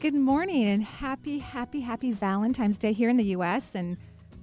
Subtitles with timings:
[0.00, 3.74] Good morning and happy, happy, happy Valentine's Day here in the U.S.
[3.74, 3.96] and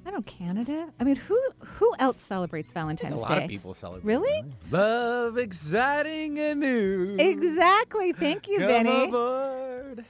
[0.06, 0.90] I don't know Canada.
[1.00, 3.22] I mean, who who else celebrates Valentine's Day?
[3.22, 3.34] a Day?
[3.34, 4.04] lot of people celebrate.
[4.06, 4.44] Really?
[4.70, 7.16] Love, exciting and new.
[7.18, 8.12] Exactly.
[8.12, 9.06] Thank you, Come Benny.
[9.06, 10.06] aboard.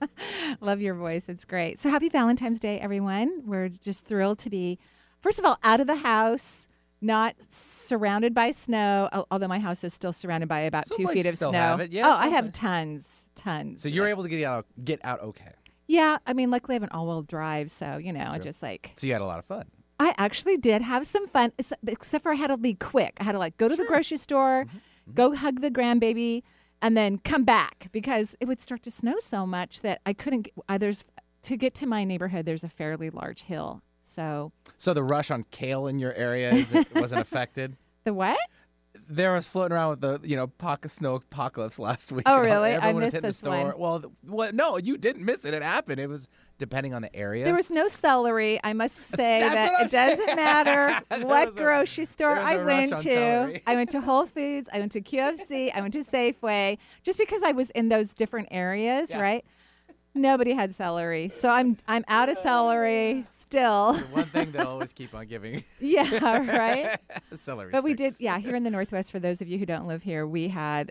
[0.60, 1.28] Love your voice.
[1.28, 1.78] It's great.
[1.78, 3.42] So happy Valentine's Day, everyone.
[3.46, 4.78] We're just thrilled to be,
[5.20, 6.66] first of all, out of the house,
[7.00, 9.08] not surrounded by snow.
[9.30, 11.86] Although my house is still surrounded by about Some two feet of snow.
[11.90, 13.82] Yeah, oh, I have tons, tons.
[13.82, 15.50] So you're able to get out get out okay.
[15.86, 18.92] Yeah, I mean, luckily I have an all-wheel drive, so you know, I just like
[18.96, 19.64] So you had a lot of fun.
[20.00, 21.50] I actually did have some fun,
[21.86, 23.16] except for I had to be quick.
[23.20, 25.14] I had to like go to the grocery store, Mm-hmm.
[25.14, 26.42] go hug the grandbaby,
[26.82, 30.42] and then come back because it would start to snow so much that I couldn't.
[30.42, 31.04] Get, uh, there's
[31.42, 32.44] to get to my neighborhood.
[32.44, 36.72] There's a fairly large hill, so So the rush on kale in your area is,
[36.74, 37.76] it wasn't affected.
[38.04, 38.38] the what?
[39.10, 42.24] There was floating around with the you know pocket snow apocalypse last week.
[42.26, 42.70] Oh, really?
[42.72, 43.64] I Everyone was missed hitting this the store.
[43.72, 43.78] one.
[43.78, 44.54] Well, what?
[44.54, 45.54] No, you didn't miss it.
[45.54, 45.98] It happened.
[45.98, 46.28] It was
[46.58, 47.44] depending on the area.
[47.46, 48.60] There was no celery.
[48.62, 52.56] I must say That's that it doesn't matter what was a- grocery store was I
[52.58, 53.60] went to.
[53.66, 54.68] I went to Whole Foods.
[54.74, 55.70] I went to QFC.
[55.74, 56.76] I went to Safeway.
[57.02, 59.20] Just because I was in those different areas, Yeah.
[59.22, 59.44] right?
[60.14, 63.92] Nobody had celery, so I'm I'm out of celery still.
[63.92, 65.62] The one thing they'll always keep on giving.
[65.80, 66.98] yeah, right.
[67.34, 67.70] Celery.
[67.70, 68.38] But we did, yeah.
[68.38, 70.90] Here in the Northwest, for those of you who don't live here, we had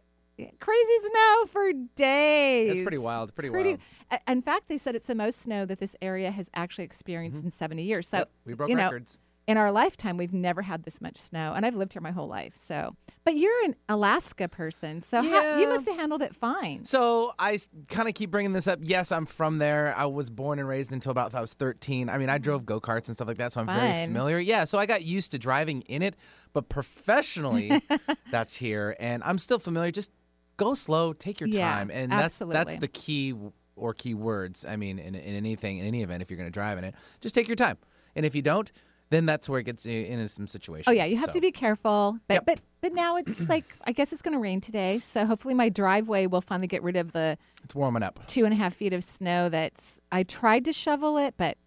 [0.60, 2.74] crazy snow for days.
[2.74, 3.34] It's pretty wild.
[3.36, 3.80] Pretty, Pretty-
[4.12, 4.22] wild.
[4.28, 7.52] In fact, they said it's the most snow that this area has actually experienced in
[7.52, 8.08] 70 years.
[8.08, 8.22] So Mm-hmm.
[8.22, 9.18] Yep, we broke you know, records.
[9.48, 12.28] In our lifetime, we've never had this much snow, and I've lived here my whole
[12.28, 12.52] life.
[12.56, 16.84] So, but you're an Alaska person, so how, you must have handled it fine.
[16.84, 17.58] So I
[17.88, 18.80] kind of keep bringing this up.
[18.82, 19.96] Yes, I'm from there.
[19.96, 22.10] I was born and raised until about I was 13.
[22.10, 22.44] I mean, I mm-hmm.
[22.44, 24.38] drove go karts and stuff like that, so I'm very familiar.
[24.38, 26.18] Yeah, so I got used to driving in it,
[26.52, 27.82] but professionally,
[28.32, 29.92] that's here, and I'm still familiar.
[29.92, 30.12] Just
[30.58, 33.34] go slow, take your Yeah, time, and that's that's the key
[33.78, 34.66] or key words.
[34.68, 36.96] I mean, in, in anything, in any event, if you're going to drive in it,
[37.22, 37.78] just take your time,
[38.14, 38.70] and if you don't,
[39.10, 40.88] then that's where it gets you into some situations.
[40.88, 42.18] Oh yeah, you have So- to be careful.
[42.28, 42.46] But Yep.
[42.46, 45.70] but but now it's like I guess it's going to rain today, so hopefully my
[45.70, 48.26] driveway will finally get rid of the It's warming up.
[48.28, 49.50] two and a half feet of snow.
[49.50, 51.58] That's I tried to shovel it, but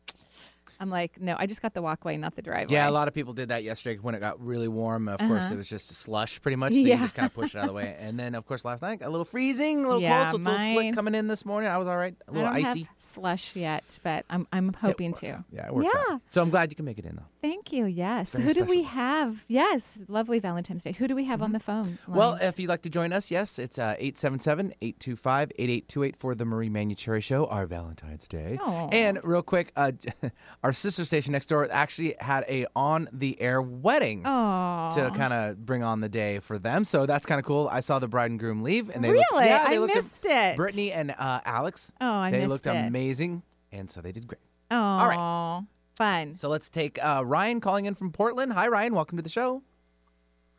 [0.80, 2.72] I'm like, no, I just got the walkway, not the driveway.
[2.74, 5.08] Yeah, a lot of people did that yesterday when it got really warm.
[5.08, 5.54] Of course, Uh-huh.
[5.54, 6.94] it was just slush pretty much, so Yeah.
[6.96, 7.94] you just kind of push it out of the way.
[8.00, 10.46] And then, of course, last night a little freezing, a little Yeah, cold, so it's
[10.46, 11.68] a little slick coming in this morning.
[11.70, 12.84] I was all right, a little don't icy.
[12.84, 15.44] have slush yet, but I'm I'm hoping to.
[15.52, 16.14] Yeah, it works Yeah.
[16.14, 16.22] out.
[16.32, 17.39] So I'm glad you can make it in, though.
[17.42, 17.86] Thank you.
[17.86, 18.32] Yes.
[18.32, 19.44] Very who do we have?
[19.48, 20.92] Yes, lovely Valentine's Day.
[20.98, 21.84] Who do we have on the phone?
[21.84, 22.14] Mm-hmm.
[22.14, 27.22] Well, if you'd like to join us, yes, it's uh, 877-825-8828 for the Marie Manuchehri
[27.22, 28.58] Show, our Valentine's Day.
[28.60, 28.88] Aw.
[28.92, 29.92] And real quick, uh,
[30.62, 34.22] our sister station next door actually had a on-the-air wedding.
[34.24, 36.84] oh, to kind of bring on the day for them.
[36.84, 37.68] So that's kind of cool.
[37.70, 39.94] I saw the bride and groom leave, and they really, looked, yeah, they I looked
[39.94, 40.56] missed it.
[40.56, 41.92] Brittany and uh, Alex.
[42.00, 42.70] Oh, I they looked it.
[42.70, 44.40] amazing, and so they did great.
[44.70, 45.62] Oh, right.
[46.00, 46.32] Fun.
[46.34, 48.54] So let's take uh, Ryan calling in from Portland.
[48.54, 48.94] Hi, Ryan.
[48.94, 49.62] Welcome to the show.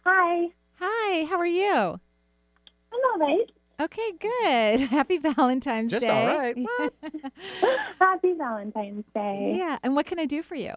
[0.05, 0.49] Hi.
[0.79, 1.73] Hi, how are you?
[1.73, 3.51] I'm all right.
[3.81, 4.81] Okay, good.
[4.89, 5.95] Happy Valentine's Day.
[5.97, 6.27] Just Day.
[6.27, 6.55] all right.
[6.79, 6.93] What?
[7.99, 9.55] Happy Valentine's Day.
[9.57, 10.73] yeah, and what can I do for you?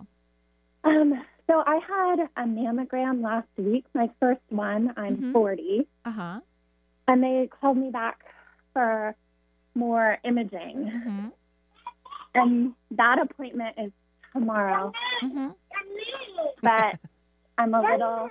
[0.84, 1.12] Um,
[1.46, 4.94] so I had a mammogram last week, my first one.
[4.96, 5.32] I'm Mhm.
[5.34, 6.40] 40, Uh huh.
[7.06, 8.20] and they called me back
[8.72, 9.14] for
[9.74, 11.26] more imaging, hmm
[12.36, 13.92] and that appointment is
[14.34, 14.92] tomorrow.
[15.20, 15.48] hmm
[16.62, 16.98] But
[17.58, 18.30] I'm a little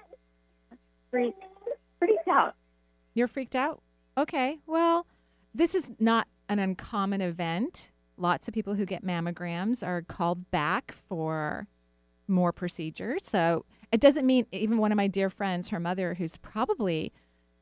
[1.10, 1.44] freaked,
[2.00, 2.56] freaked out.
[3.14, 3.82] You're freaked out?
[4.18, 4.60] Okay.
[4.68, 5.08] Well,
[5.54, 7.92] this is not an uncommon event.
[8.18, 11.68] Lots of people who get mammograms are called back for
[12.28, 13.24] more procedures.
[13.24, 17.12] So it doesn't mean even one of my dear friends, her mother, who's probably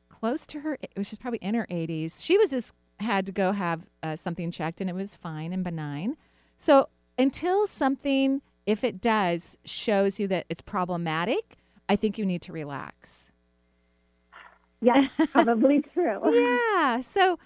[0.08, 3.86] close to her, she's probably in her 80s, she was just had to go have
[4.02, 6.16] uh, something checked and it was fine and benign.
[6.56, 6.88] So
[7.22, 11.56] until something, if it does, shows you that it's problematic,
[11.88, 13.30] I think you need to relax.
[14.80, 16.20] Yes, probably true.
[16.34, 17.00] yeah.
[17.00, 17.38] So,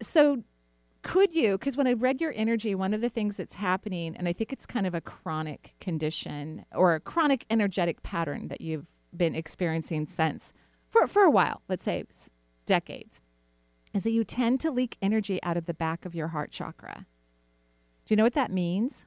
[0.00, 0.44] so
[1.02, 1.58] could you?
[1.58, 4.52] Because when I read your energy, one of the things that's happening, and I think
[4.52, 10.06] it's kind of a chronic condition or a chronic energetic pattern that you've been experiencing
[10.06, 10.52] since
[10.88, 11.62] for for a while.
[11.68, 12.04] Let's say
[12.64, 13.20] decades,
[13.92, 17.06] is that you tend to leak energy out of the back of your heart chakra.
[18.06, 19.04] Do you know what that means?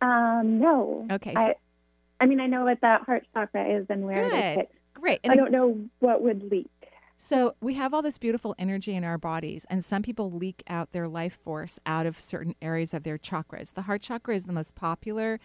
[0.00, 1.06] Um, no.
[1.10, 1.54] Okay, I, so-
[2.20, 4.38] I mean, I know what that heart chakra is and where it Good.
[4.38, 5.20] is, but Great.
[5.28, 6.70] I don't know what would leak.
[7.16, 10.90] So we have all this beautiful energy in our bodies, and some people leak out
[10.90, 13.74] their life force out of certain areas of their chakras.
[13.74, 15.38] The heart chakra is the most popular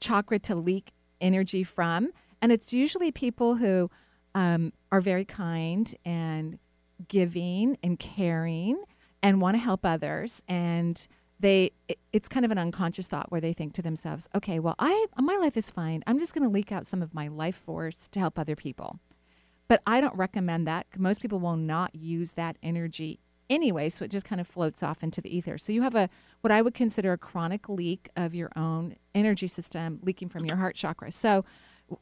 [0.00, 2.10] chakra to leak energy from,
[2.42, 3.90] and it's usually people who
[4.34, 6.58] um, are very kind and
[7.08, 8.82] giving and caring
[9.22, 11.06] and want to help others and
[11.38, 14.74] they it- it's kind of an unconscious thought where they think to themselves okay well
[14.78, 17.56] i my life is fine i'm just going to leak out some of my life
[17.56, 18.98] force to help other people
[19.68, 20.86] but I don't recommend that.
[20.96, 23.18] Most people will not use that energy
[23.50, 25.58] anyway, so it just kind of floats off into the ether.
[25.58, 26.08] So you have a
[26.40, 30.54] what I would consider a chronic leak of your own energy system leaking from your
[30.54, 31.10] heart chakra.
[31.10, 31.44] So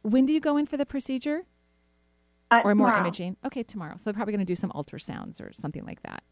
[0.02, 1.46] when do you go in for the procedure
[2.50, 3.00] Uh, or more tomorrow.
[3.06, 3.38] imaging?
[3.46, 3.96] Okay, tomorrow.
[3.96, 6.22] So they're probably going to do some ultrasounds or something like that.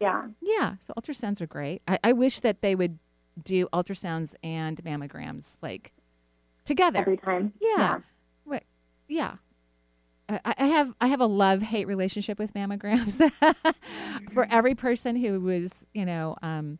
[0.00, 0.28] Yeah.
[0.40, 1.82] Yeah, so ultrasounds are great.
[1.88, 2.98] I, I wish that they would
[3.42, 5.92] do ultrasounds and mammograms like
[6.64, 7.00] together.
[7.00, 7.52] Every time.
[7.60, 8.00] Yeah.
[8.44, 8.64] Wait,
[9.08, 9.36] yeah.
[10.28, 13.18] I, I have I have a love hate relationship with mammograms.
[14.34, 16.78] For every person who was you know um,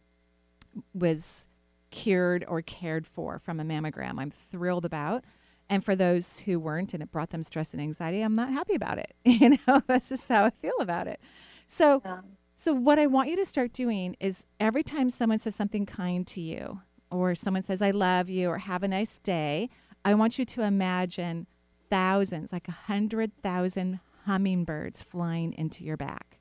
[0.95, 1.49] was
[1.91, 5.25] cured or cared for from a mammogram, I'm thrilled about.
[5.71, 8.75] And for those who weren't and it brought them stress and anxiety, I'm not happy
[8.75, 9.15] about it.
[9.25, 11.21] You know, that's just how I feel about it.
[11.67, 12.21] So Yeah.
[12.61, 16.27] So, what I want you to start doing is every time someone says something kind
[16.27, 19.71] to you, or someone says, I love you, or have a nice day,
[20.05, 21.47] I want you to imagine
[21.89, 26.41] thousands, like a hundred thousand hummingbirds flying into your back.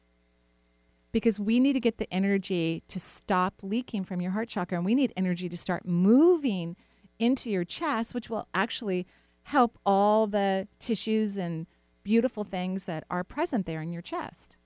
[1.12, 4.86] Because we need to get the energy to stop leaking from your heart chakra, and
[4.86, 6.76] we need energy to start moving
[7.20, 9.06] into your chest, which will actually
[9.44, 11.68] help all the tissues and
[12.02, 14.58] beautiful things that are present there in your chest.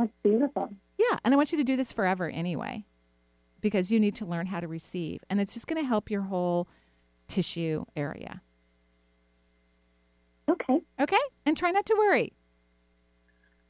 [0.00, 0.70] That's beautiful.
[0.98, 2.84] Yeah, and I want you to do this forever anyway,
[3.60, 6.22] because you need to learn how to receive, and it's just going to help your
[6.22, 6.68] whole
[7.28, 8.40] tissue area.
[10.50, 10.80] Okay.
[11.00, 12.32] Okay, and try not to worry.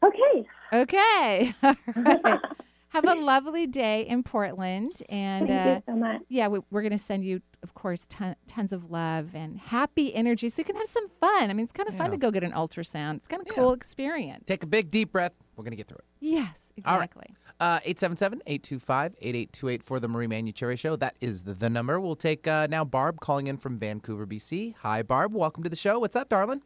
[0.05, 0.47] Okay.
[0.73, 2.39] Okay, All right.
[2.91, 6.23] Have a lovely day in Portland, and Thank uh, you so much.
[6.29, 10.13] yeah, we, we're going to send you, of course, ton, tons of love and happy
[10.13, 11.51] energy, so you can have some fun.
[11.51, 13.17] I mean, it's kind of fun to go get an ultrasound.
[13.17, 13.55] It's kind of Yeah.
[13.55, 14.45] cool experience.
[14.47, 15.35] Take a big deep breath.
[15.61, 16.05] We're going to get through it.
[16.21, 17.35] Yes, exactly.
[17.61, 20.97] Uh, 877-825-8828 for the Marie Manuchehri Show.
[20.97, 22.01] That is the, the number.
[22.01, 24.75] We'll take uh, now Barb calling in from Vancouver, BC.
[24.77, 25.35] Hi, Barb.
[25.35, 25.99] Welcome to the show.
[25.99, 26.63] What's up, darling?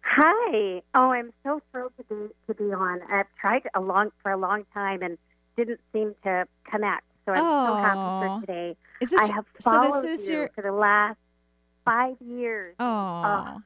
[0.00, 0.80] Hi.
[0.94, 3.00] Oh, I'm so thrilled to be to be on.
[3.10, 5.18] I've tried a long for a long time and
[5.58, 7.04] didn't seem to connect.
[7.26, 8.76] So I'm so happy for today.
[9.02, 10.00] Is this I have so?
[10.02, 11.18] This is you your for the last
[11.84, 12.74] five years.
[12.80, 13.58] oh,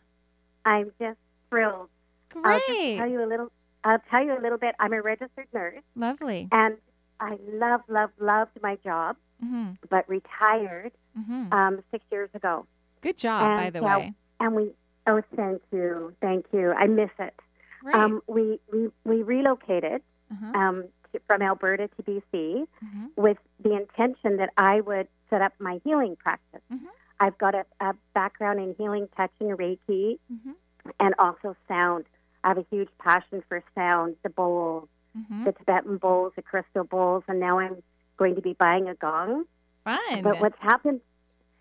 [0.65, 1.19] I'm just
[1.49, 1.91] thrilled.
[2.31, 2.45] Great.
[2.45, 3.53] I'll just tell you a little.
[3.87, 4.75] I'll tell you a little bit.
[4.81, 6.49] I'm a registered nurse, lovely.
[6.51, 6.77] and
[7.21, 12.67] I love, love, loved my job, hmm but retired hmm um, six years ago.
[13.01, 14.13] Good job, by the way.
[14.41, 14.73] And we.
[15.07, 16.73] Oh, thank you, thank you.
[16.73, 17.39] I miss it.
[17.81, 17.95] Great.
[17.95, 20.03] Um, we, we we relocated
[20.33, 20.59] uh-huh.
[20.61, 23.11] um, to, from Alberta to BC Mhm.
[23.17, 26.61] with the intention that I would set up my healing practice.
[26.73, 26.89] Mhm.
[27.21, 30.55] I've got a, a background in healing, touching, Reiki, Mhm.
[30.99, 32.05] and also sound.
[32.47, 35.45] I have a huge passion for sound, the bowls, Mhm.
[35.47, 37.83] the Tibetan bowls, the crystal bowls, and now I'm
[38.19, 39.47] going to be buying a gong.
[39.83, 40.23] Fun.
[40.23, 41.01] But what's happened?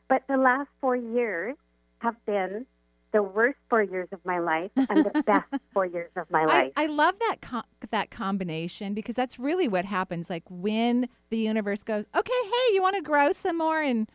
[0.07, 1.55] But the last four years
[1.99, 2.67] have been
[3.13, 6.45] the worst four years of my life and the best four years of my I,
[6.45, 6.71] life.
[6.77, 10.29] I love that com- that combination because that's really what happens.
[10.29, 14.07] Like when the universe goes, okay, hey, you want to grow some more, and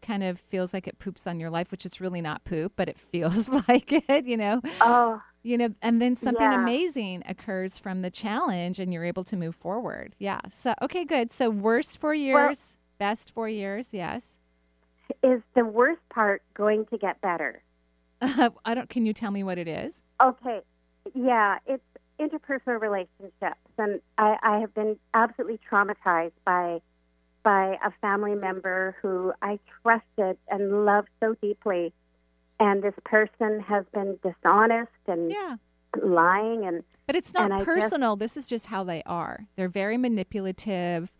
[0.00, 2.88] kind of feels like it poops on your life, which it's really not poop, but
[2.88, 6.62] it feels like it, you know, oh, you know, and then something Yeah.
[6.62, 10.16] amazing occurs from the challenge, and you're able to move forward.
[10.18, 10.40] Yeah.
[10.48, 11.30] So okay, good.
[11.30, 14.38] So worst four years, best four years, yes.
[15.22, 17.62] is the worst part going to get better?
[18.20, 18.88] I don't.
[18.88, 20.00] Can you tell me what it is?
[20.20, 20.60] Okay,
[21.14, 21.84] yeah, it's
[22.18, 26.80] interpersonal relationships, and I, I have been absolutely traumatized by
[27.42, 31.92] by a family member who I trusted and loved so deeply,
[32.60, 35.56] and this person has been dishonest and Yeah.
[36.02, 38.16] lying, and But it's not And I guess- personal.
[38.16, 39.46] This is just how they are.
[39.56, 41.12] They're very manipulative.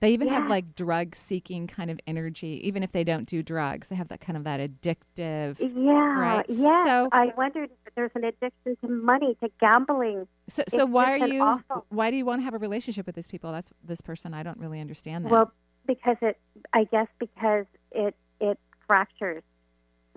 [0.00, 3.88] They even have like drug seeking kind of energy, even if they don't do drugs.
[3.88, 5.60] They have that kind of that addictive.
[5.60, 6.84] yeah, Right, yeah.
[6.84, 10.26] so- I wondered if there's an addiction to money, to gambling.
[10.48, 11.42] So, so It's why are you?
[11.42, 13.52] awful- Why do you want to have a relationship with these people?
[13.52, 14.34] That's this person.
[14.34, 15.30] I don't really understand that.
[15.30, 15.52] Well,
[15.86, 16.36] because it,
[16.72, 18.58] I guess, because it it
[18.88, 19.44] fractures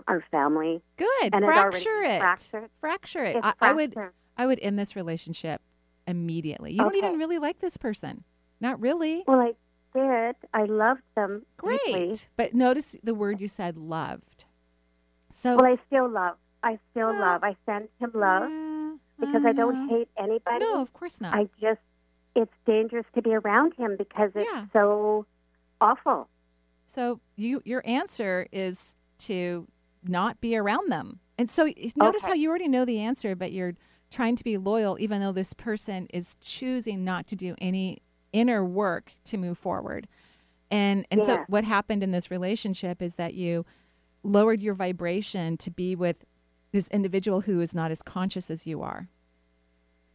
[0.07, 1.33] our family, good.
[1.33, 2.19] and Fracture it.
[2.19, 2.69] fractured.
[2.79, 3.37] Fracture it.
[3.43, 3.95] I, I would.
[4.37, 5.61] I would end this relationship
[6.07, 6.73] immediately.
[6.73, 8.23] You don't even really like this person.
[8.59, 9.23] Not really.
[9.27, 9.53] Well, I
[9.97, 10.35] did.
[10.53, 11.45] I loved them.
[11.57, 11.79] Great.
[11.85, 12.15] deeply.
[12.35, 14.45] But notice the word you said loved.
[15.31, 16.35] So Well, I still love.
[16.63, 17.43] I still Well, love.
[17.43, 20.59] I send him love Yeah, because I don't uh, hate anybody.
[20.59, 21.33] No, of course not.
[21.33, 21.79] I just
[22.35, 24.65] it's dangerous to be around him because it's Yeah.
[24.73, 25.25] so
[25.79, 26.27] awful.
[26.85, 29.67] So you your answer is to
[30.09, 31.19] not be around them.
[31.37, 32.31] And so notice Okay.
[32.31, 33.73] how you already know the answer, but you're
[34.11, 38.63] trying to be loyal even though this person is choosing not to do any inner
[38.63, 40.07] work to move forward.
[40.71, 43.65] And and so what happened in this relationship is that you
[44.23, 46.25] lowered your vibration to be with
[46.71, 49.07] this individual who is not as conscious as you are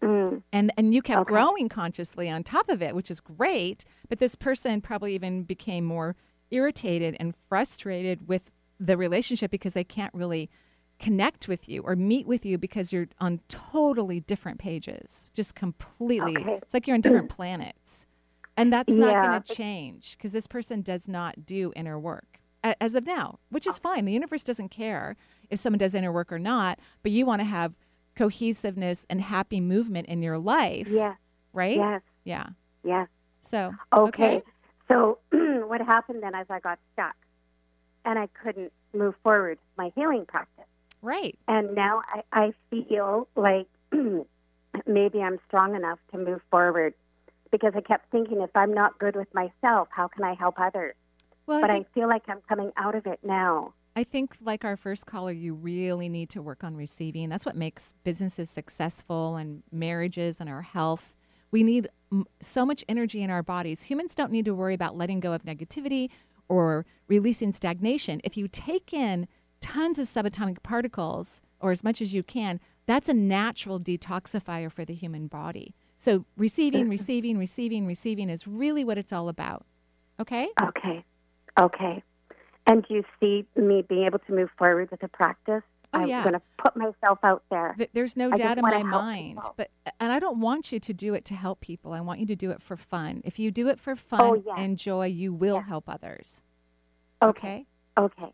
[0.03, 0.43] Mm.
[0.53, 1.29] and and you kept Okay.
[1.29, 5.85] growing consciously on top of it which is great but this person probably even became
[5.85, 6.17] more
[6.51, 10.51] irritated and frustrated with the relationship because they can't really
[10.99, 16.37] connect with you or meet with you because you're on totally different pages just completely
[16.39, 16.59] Okay.
[16.63, 18.07] it's like you're on different planets
[18.57, 19.29] and that's not Yeah.
[19.29, 23.67] going to change because this person does not do inner work as of now which
[23.67, 23.81] is oh.
[23.83, 25.17] fine the universe doesn't care
[25.49, 27.75] if someone does inner work or not but you want to have
[28.15, 31.17] cohesiveness and happy movement in your life Yes.
[31.55, 32.03] right Yes.
[32.25, 32.47] yeah
[32.85, 33.09] Yes.
[33.41, 34.43] so Okay.
[34.89, 37.15] So what happened then is I got stuck
[38.05, 40.65] and I couldn't move forward my healing practice.
[41.03, 43.67] right And now I, I feel like
[44.87, 46.95] maybe I'm strong enough to move forward
[47.51, 50.95] because I kept thinking if I'm not good with myself, how can I help others?
[51.47, 53.75] well But I I feel like I'm coming out of it now.
[53.97, 57.57] I think like our first caller you really need to work on receiving that's what
[57.57, 61.17] makes businesses successful and marriages and our health
[61.51, 64.97] we need m- so much energy in our bodies humans don't need to worry about
[64.97, 66.09] letting go of negativity
[66.51, 69.27] or releasing stagnation if you take in
[69.61, 74.85] tons of subatomic particles or as much as you can that's a natural detoxifier for
[74.85, 76.91] the human body so receiving mm-hmm.
[76.91, 79.65] receiving receiving receiving is really what it's all about
[80.19, 81.05] okay Okay.
[81.59, 82.03] Okay.
[82.67, 85.63] And do you see me being able to move forward with the practice?
[85.93, 86.23] Oh, I'm yeah.
[86.23, 87.75] going to put myself out there.
[87.77, 89.55] Th- There's no I doubt in my mind, people.
[89.57, 91.93] but and I don't want you to do it to help people.
[91.93, 93.23] I want you to do it for fun.
[93.25, 94.55] If you do it for oh, fun Oh, yes.
[94.59, 95.67] and joy, you will Yes.
[95.67, 96.43] help others.
[97.23, 97.67] Okay.
[97.99, 98.33] Okay.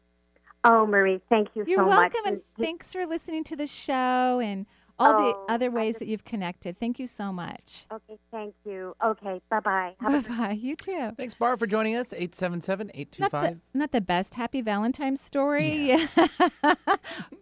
[0.64, 1.68] Oh, Marie, thank you so much.
[1.68, 2.32] You're so welcome, much.
[2.34, 4.66] and thanks for listening to the show and
[4.98, 6.78] all Oh, the other ways just- that you've connected.
[6.78, 7.86] Thank you so much.
[7.92, 8.94] Okay, thank you.
[9.04, 9.96] Okay, bye-bye.
[10.00, 10.52] Have Bye a good bye.
[10.52, 11.12] You too.
[11.16, 12.12] Thanks, Bar, for joining us.
[12.12, 13.60] 877 Not 825.
[13.72, 15.96] the, not the best happy Valentine's story,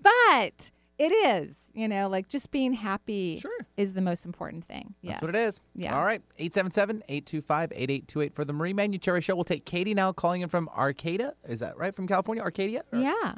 [0.02, 1.70] but it is.
[1.74, 3.50] You know, like just being happy Sure.
[3.76, 4.94] is the most important thing.
[5.02, 5.22] That's Yes.
[5.22, 5.60] what it is.
[5.74, 5.96] Yeah.
[5.98, 6.22] All right.
[6.38, 9.34] 877 825 8828 for the Marie Manuchehri Show.
[9.34, 11.34] We'll take Katie now calling in from Arcata.
[11.44, 11.94] Is that right?
[11.94, 12.42] From California?
[12.44, 12.84] Arcadia?
[12.92, 13.34] Or- Yeah.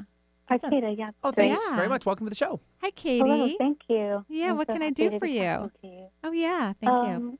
[0.48, 0.72] Awesome.
[0.72, 1.10] Arcata, yeah.
[1.22, 1.76] Oh, thanks Yeah.
[1.76, 2.06] very much.
[2.06, 2.60] Welcome to the show.
[2.82, 3.28] Hi, Katie.
[3.28, 4.24] Hello, thank you.
[4.28, 5.42] Yeah, I'm what so can I do for you?
[5.42, 6.06] talking you?
[6.22, 7.14] Oh yeah, thank you.
[7.16, 7.38] Um,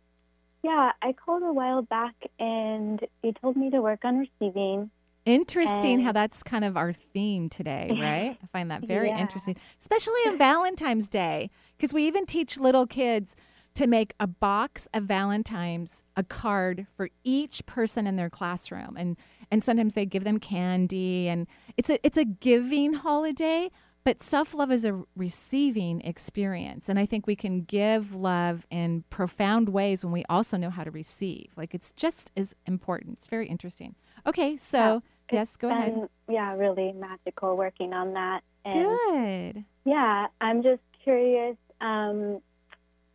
[0.62, 4.90] Yeah, I called a while back and you told me to work on receiving.
[5.24, 8.36] Interesting how that's kind of our theme today, right?
[8.42, 9.18] I find that very Yeah.
[9.20, 13.36] interesting, especially on Valentine's Day, because we even teach little kids
[13.74, 19.16] to make a box of Valentine's, a card for each person in their classroom, and
[19.50, 23.70] and sometimes they give them candy, and it's a it's a giving holiday.
[24.04, 26.88] But self love is a receiving experience.
[26.88, 30.84] And I think we can give love in profound ways when we also know how
[30.84, 31.48] to receive.
[31.56, 33.14] Like it's just as important.
[33.14, 33.96] It's very interesting.
[34.24, 35.92] Okay, so yes, go ahead.
[35.92, 38.42] And yeah, really magical working on that.
[38.64, 39.64] And Good.
[39.84, 42.40] yeah, I'm just curious um,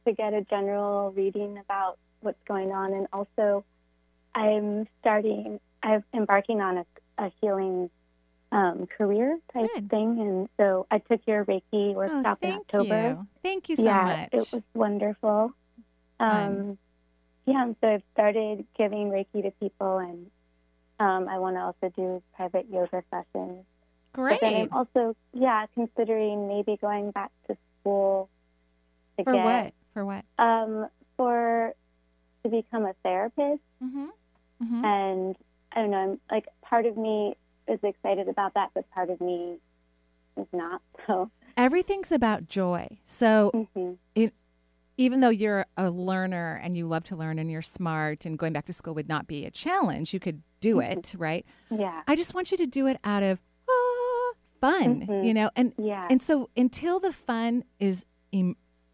[0.06, 2.94] to get a general reading about what's going on.
[2.94, 3.66] And also,
[4.34, 6.86] I'm starting, I'm embarking on a,
[7.18, 7.90] a healing
[8.52, 9.90] um, career type Good.
[9.90, 10.20] thing.
[10.20, 13.10] And so I took your Reiki Oh, workshop in October.
[13.10, 13.28] you.
[13.44, 14.30] Thank you so yeah, much.
[14.34, 15.54] it was wonderful.
[16.20, 16.78] Um,
[17.46, 20.30] yeah, and so I've started giving Reiki to people, and
[21.00, 23.66] um, I want to also do private yoga sessions.
[24.14, 24.40] Great.
[24.42, 28.30] But then I'm also, yeah, considering maybe going back to school
[29.18, 29.74] to For get what?
[29.94, 30.26] For what?
[30.38, 31.74] um for
[32.44, 33.62] to become a therapist.
[33.84, 34.06] Mm-hmm.
[34.64, 34.86] Mm-hmm.
[34.86, 35.36] And
[35.74, 37.36] I don't know, I'm, like part of me
[37.68, 39.58] is excited about that, but part of me
[40.38, 40.82] is not.
[41.08, 42.88] So, Everything's about joy.
[43.04, 43.98] So mhm.
[44.98, 48.54] even though you're a learner and you love to learn and you're smart and going
[48.54, 50.92] back to school would not be a challenge, you could do Mhm.
[50.92, 51.46] it, right?
[51.72, 55.26] yeah, I just want you to do it out of ah, fun, Mhm.
[55.26, 58.06] you know, and yeah, and so until the fun is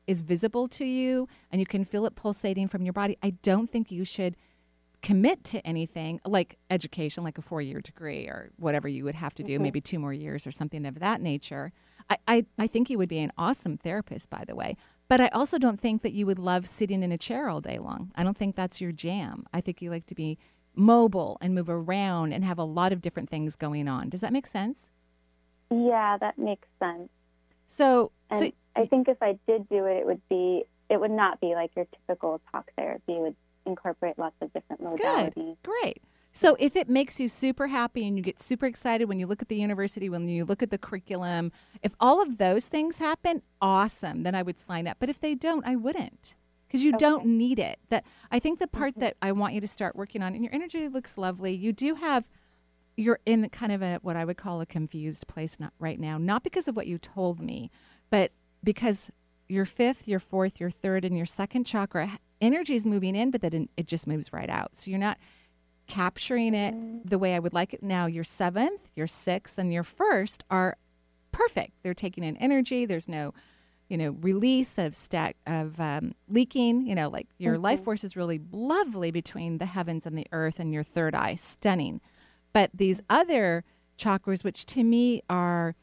[0.07, 3.69] is visible to you and you can feel it pulsating from your body, I don't
[3.69, 4.37] think you should
[5.01, 9.33] commit to anything like education, like a four year degree or whatever you would have
[9.35, 9.61] to do, Mhm.
[9.61, 11.71] maybe two more years or something of that nature.
[12.09, 14.75] I, I, I think you would be an awesome therapist, by the way.
[15.07, 17.77] But I also don't think that you would love sitting in a chair all day
[17.77, 18.11] long.
[18.15, 19.45] I don't think that's your jam.
[19.53, 20.37] I think you like to be
[20.75, 24.09] mobile and move around and have a lot of different things going on.
[24.09, 24.89] Does that make sense?
[25.69, 27.09] Yeah, that makes sense.
[27.67, 31.11] So, And so I think if I did do it, it would be it would
[31.11, 33.13] not be like your typical talk therapy.
[33.13, 33.35] It would
[33.67, 35.57] incorporate lots of different modalities.
[35.63, 36.01] Great.
[36.31, 39.41] So if it makes you super happy and you get super excited when you look
[39.41, 43.41] at the university, when you look at the curriculum, if all of those things happen,
[43.59, 44.97] awesome, then I would sign up.
[44.99, 46.35] But if they don't, I wouldn't.
[46.67, 47.79] Because you don't need it.
[47.89, 49.01] That I think the part mm-hmm.
[49.01, 51.53] that I want you to start working on, and your energy looks lovely.
[51.55, 52.29] You do have,
[52.97, 56.17] you're in kind of a what I would call a confused place not right now,
[56.17, 57.71] not because of what you told me,
[58.09, 58.31] but
[58.63, 59.11] because
[59.47, 63.41] your fifth, your fourth, your third, and your second chakra energy is moving in, but
[63.41, 64.75] then it just moves right out.
[64.77, 65.17] So you're not
[65.87, 66.99] capturing it mm-hmm.
[67.05, 67.81] the way I would like it.
[67.81, 70.77] Now, your seventh, your sixth, and your first are
[71.31, 71.83] perfect.
[71.83, 72.85] They're taking in energy.
[72.85, 73.33] There's no,
[73.89, 76.85] you know, release of stack of um, leaking.
[76.87, 77.85] You know, like your life mm-hmm.
[77.85, 82.01] force is really lovely between the heavens and the earth, and your third eye, stunning.
[82.53, 83.21] But these mm-hmm.
[83.21, 83.63] other
[83.97, 85.75] chakras, which to me are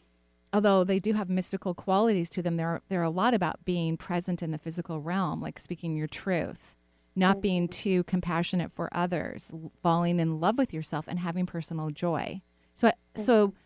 [0.55, 4.43] although they do have mystical qualities to them, they're, they're a lot about being present
[4.43, 6.77] in the physical realm, like speaking your truth,
[7.17, 7.41] not mm-hmm.
[7.43, 12.41] being too compassionate for others, falling in love with yourself, and having personal joy.
[12.73, 13.57] So, I- so mm-hmm.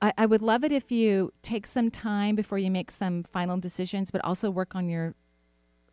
[0.00, 3.58] I, I would love it if you take some time before you make some final
[3.58, 5.14] decisions, but also work on your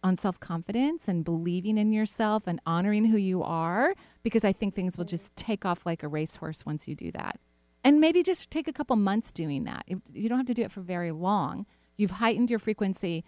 [0.04, 3.94] on self confidence and believing in yourself and honoring who you are,
[4.24, 5.10] because I think things will mm-hmm.
[5.10, 7.40] just take off like a racehorse once you do that.
[7.84, 9.86] And maybe just take a couple months doing that.
[9.88, 11.66] You don't have to do it for very long.
[11.98, 13.24] You've heightened your frequency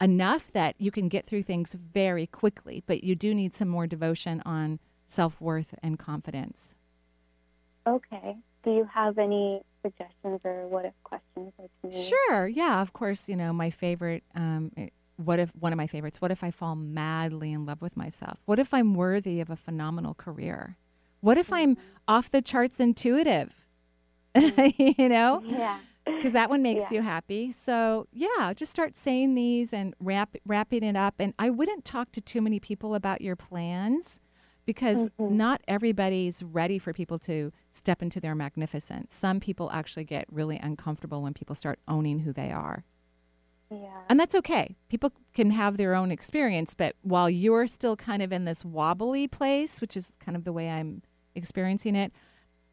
[0.00, 3.86] enough that you can get through things very quickly, but you do need some more
[3.86, 6.74] devotion on self worth and confidence.
[7.86, 8.36] Okay.
[8.64, 11.52] Do you have any suggestions or what if questions?
[12.08, 12.48] Sure.
[12.48, 12.80] Yeah.
[12.80, 13.28] Of course.
[13.28, 14.24] You know, my favorite.
[14.34, 14.72] Um,
[15.16, 16.20] what if one of my favorites?
[16.20, 18.40] What if I fall madly in love with myself?
[18.46, 20.76] What if I'm worthy of a phenomenal career?
[21.20, 21.76] What if I'm
[22.08, 23.63] off the charts intuitive?
[24.78, 25.78] you know, Yeah.
[26.04, 26.96] because that one makes Yeah.
[26.98, 27.52] you happy.
[27.52, 31.14] So yeah, just start saying these and wrap wrapping it up.
[31.18, 34.20] And I wouldn't talk to too many people about your plans
[34.66, 35.36] because mm-hmm.
[35.36, 39.14] not everybody's ready for people to step into their magnificence.
[39.14, 42.84] Some people actually get really uncomfortable when people start owning who they are.
[43.70, 44.02] Yeah.
[44.08, 44.76] And that's okay.
[44.88, 49.26] People can have their own experience, but while you're still kind of in this wobbly
[49.26, 51.02] place, which is kind of the way I'm
[51.34, 52.12] experiencing it,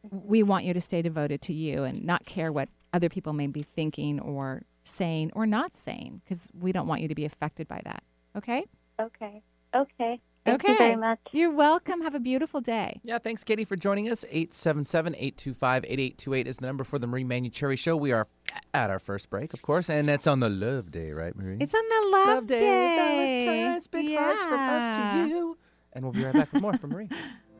[0.10, 3.48] we want you to stay devoted to you and not care what other people may
[3.48, 7.68] be thinking or saying or not saying because we don't want you to be affected
[7.68, 8.04] by that.
[8.36, 8.66] Okay?
[9.00, 9.42] Okay.
[9.76, 10.22] Okay.
[10.44, 10.74] Thank okay.
[10.74, 11.20] you very much.
[11.32, 12.02] You're welcome.
[12.02, 13.00] Have a beautiful day.
[13.04, 14.26] Yeah, thanks, Katie, for joining us.
[14.26, 17.96] 877 825 8828 is the number for the Marie Manuchehri Show.
[17.96, 18.28] We are
[18.74, 21.58] at our first break, of course, and that's on the Love Day, right, Marie?
[21.60, 23.46] It's on the love, day.
[23.46, 25.58] Valentine's, big hearts from us to you.
[25.94, 27.10] And we'll be right back with more from Marie.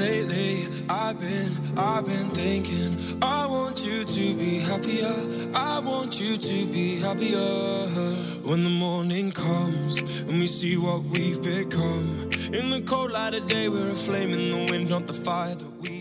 [0.00, 3.18] Lately, I've been, I've been thinking.
[3.20, 5.14] I want you to be happier.
[5.54, 7.86] I want you to be happier.
[8.42, 12.30] When the morning comes and we see what we've become.
[12.50, 15.54] In the cold light of day, we're a flame in the wind, not the fire
[15.54, 16.00] that we.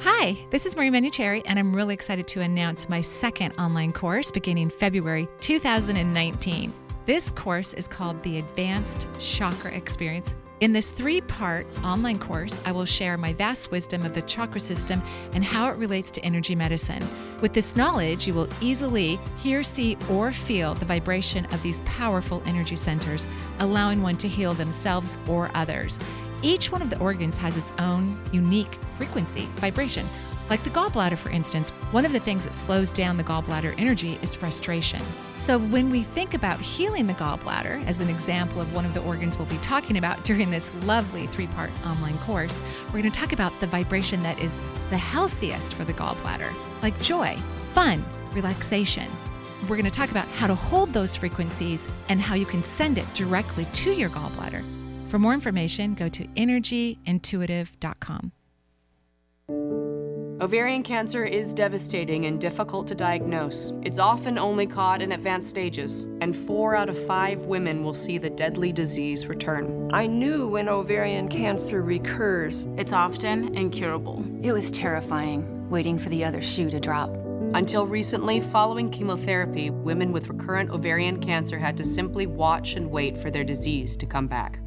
[0.00, 4.30] Hi, this is Marie Manuchehri, and I'm really excited to announce my second online course
[4.30, 6.72] beginning February 2019.
[7.06, 10.34] This course is called the Advanced Chakra Experience.
[10.60, 14.58] In this three part online course, I will share my vast wisdom of the chakra
[14.58, 15.00] system
[15.32, 17.06] and how it relates to energy medicine.
[17.40, 22.42] With this knowledge, you will easily hear, see, or feel the vibration of these powerful
[22.44, 23.28] energy centers,
[23.60, 26.00] allowing one to heal themselves or others.
[26.42, 30.06] Each one of the organs has its own unique frequency, vibration.
[30.50, 34.18] Like the gallbladder, for instance, one of the things that slows down the gallbladder energy
[34.22, 35.02] is frustration.
[35.34, 39.02] So, when we think about healing the gallbladder, as an example of one of the
[39.02, 43.10] organs we'll be talking about during this lovely three part online course, we're going to
[43.10, 44.58] talk about the vibration that is
[44.88, 47.36] the healthiest for the gallbladder, like joy,
[47.74, 49.10] fun, relaxation.
[49.62, 52.96] We're going to talk about how to hold those frequencies and how you can send
[52.96, 54.64] it directly to your gallbladder.
[55.08, 58.32] For more information, go to energyintuitive.com.
[60.40, 63.72] Ovarian cancer is devastating and difficult to diagnose.
[63.82, 68.18] It's often only caught in advanced stages, and four out of five women will see
[68.18, 69.90] the deadly disease return.
[69.92, 72.68] I knew when ovarian cancer recurs.
[72.76, 74.24] It's often incurable.
[74.40, 77.10] It was terrifying, waiting for the other shoe to drop.
[77.54, 83.18] Until recently, following chemotherapy, women with recurrent ovarian cancer had to simply watch and wait
[83.18, 84.60] for their disease to come back.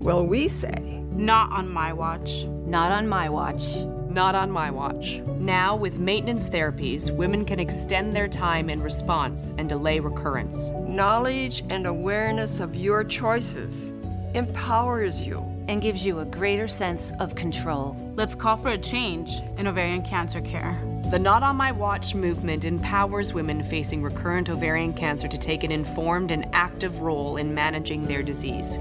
[0.00, 2.46] Well, we say Not on my watch.
[2.66, 3.86] Not on my watch.
[4.16, 5.18] Not on my watch.
[5.38, 10.70] Now, with maintenance therapies, women can extend their time in response and delay recurrence.
[10.70, 13.92] Knowledge and awareness of your choices
[14.32, 17.94] empowers you and gives you a greater sense of control.
[18.16, 20.80] Let's call for a change in ovarian cancer care.
[21.10, 25.70] The Not On My Watch movement empowers women facing recurrent ovarian cancer to take an
[25.70, 28.78] informed and active role in managing their disease.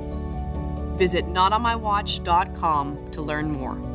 [0.95, 3.94] Visit notonmywatch.com to learn more.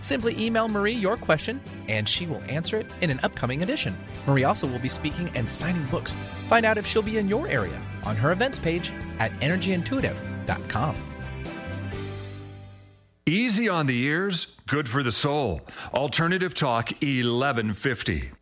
[0.00, 3.96] Simply email Marie your question and she will answer it in an upcoming edition.
[4.26, 6.14] Marie also will be speaking and signing books.
[6.48, 10.94] Find out if she'll be in your area on her events page at energyintuitive.com.
[13.28, 15.60] Easy on the ears, good for the soul.
[15.92, 18.35] Alternative Talk 1150.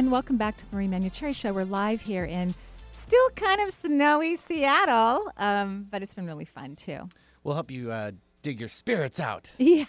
[0.00, 1.52] And welcome back to the Marie Manuchehri Show.
[1.52, 2.54] We're live here in
[2.90, 7.06] still kind of snowy Seattle, um, but it's been really fun too.
[7.44, 9.52] We'll help you uh, dig your spirits out.
[9.58, 9.84] Yeah,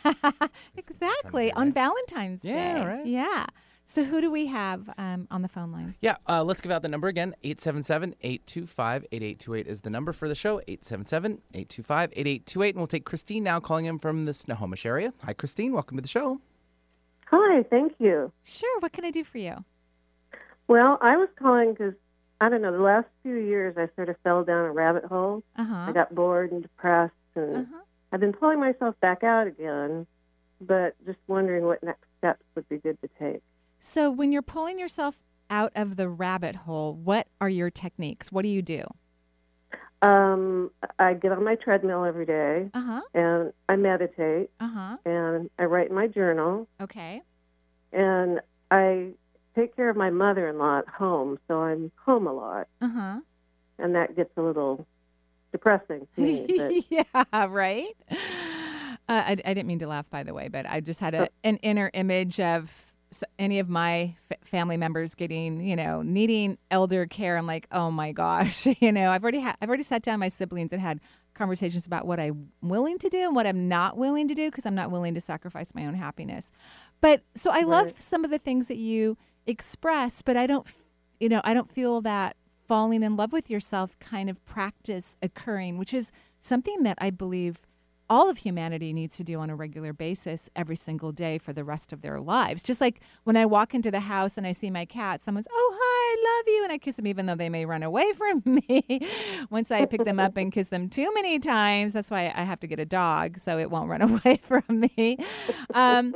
[0.76, 1.54] exactly.
[1.54, 2.86] On Valentine's Yeah, Day.
[2.86, 3.06] right.
[3.06, 3.45] Yeah.
[3.86, 5.95] So who do we have um, on the phone line?
[6.02, 7.34] Yeah, uh, let's give out the number again.
[7.45, 10.60] 877-825-8828 is the number for the show.
[10.67, 12.67] 877-825-8828.
[12.71, 15.13] And we'll take Christine now calling in from the Snohomish area.
[15.24, 15.71] Hi, Christine.
[15.71, 16.41] Welcome to the show.
[17.28, 18.34] Hi, thank you.
[18.43, 18.80] Sure.
[18.82, 19.63] What can I do for you?
[20.71, 21.93] Well, I was calling because
[22.39, 22.71] I don't know.
[22.71, 25.43] The last few years, I sort of fell down a rabbit hole.
[25.57, 25.86] Uh huh.
[25.88, 27.81] I got bored and depressed, and Uh-huh.
[28.13, 30.07] I've been pulling myself back out again.
[30.62, 33.41] But just wondering what next steps would be good to take.
[33.79, 38.31] So when you're pulling yourself out of the rabbit hole, what are your techniques?
[38.31, 38.84] What do you do?
[40.01, 43.01] Um, I get on my treadmill every day, Uh huh.
[43.13, 44.97] and I meditate, Uh huh.
[45.05, 47.23] and I write in my journal, Okay.
[47.91, 48.39] and
[48.71, 49.10] I
[49.56, 53.20] take care of my mother-in-law at home, so I'm home a lot, Uh huh.
[53.80, 54.86] and that gets a little
[55.52, 56.84] depressing to me.
[56.90, 57.94] Yeah, right.
[58.10, 61.28] Uh, I, I didn't mean to laugh, by the way, but I just had a,
[61.44, 62.94] an inner image of
[63.38, 67.36] any of my f- family members getting, you know, needing elder care.
[67.38, 70.30] I'm like, oh my gosh, you know, I've already ha- I've already sat down my
[70.30, 71.02] siblings and had
[71.34, 74.66] conversations about what I'm willing to do and what I'm not willing to do because
[74.66, 76.52] I'm not willing to sacrifice my own happiness.
[77.02, 80.67] But so I love some of the things that you express, but I don't,
[81.19, 82.36] you know, I don't feel that
[82.67, 87.65] falling in love with yourself kind of practice occurring, which is something that I believe
[88.12, 91.63] all of humanity needs to do on a regular basis every single day for the
[91.63, 92.62] rest of their lives.
[92.62, 95.77] Just like when I walk into the house and I see my cat, someone's, oh,
[95.80, 96.63] hi, I love you.
[96.65, 99.08] And I kiss them, even though they may run away from me.
[99.49, 102.60] Once I pick them up and kiss them too many times, that's why I have
[102.60, 105.17] to get a dog so it won't run away from me.
[105.73, 106.13] Um,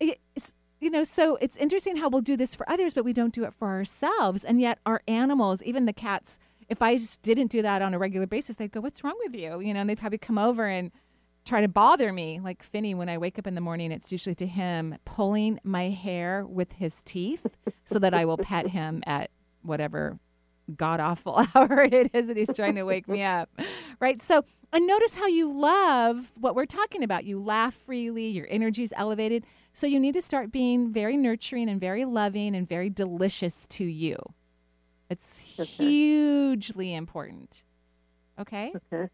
[0.00, 3.32] it's, you know, so it's interesting how we'll do this for others, but we don't
[3.32, 4.44] do it for ourselves.
[4.44, 7.98] And yet, our animals, even the cats, if I just didn't do that on a
[7.98, 9.60] regular basis, they'd go, What's wrong with you?
[9.60, 10.90] You know, and they'd probably come over and
[11.44, 12.40] try to bother me.
[12.40, 15.90] Like Finney, when I wake up in the morning, it's usually to him pulling my
[15.90, 19.30] hair with his teeth so that I will pet him at
[19.62, 20.18] whatever
[20.74, 23.48] god awful hour it is that he's trying to wake me up.
[24.00, 24.20] Right.
[24.20, 27.24] So, and notice how you love what we're talking about.
[27.24, 29.44] You laugh freely, your energy's elevated.
[29.76, 33.84] So, you need to start being very nurturing and very loving and very delicious to
[33.84, 34.16] you.
[35.10, 35.84] It's Okay.
[35.84, 37.62] hugely important.
[38.40, 38.72] Okay.
[38.74, 39.10] Okay.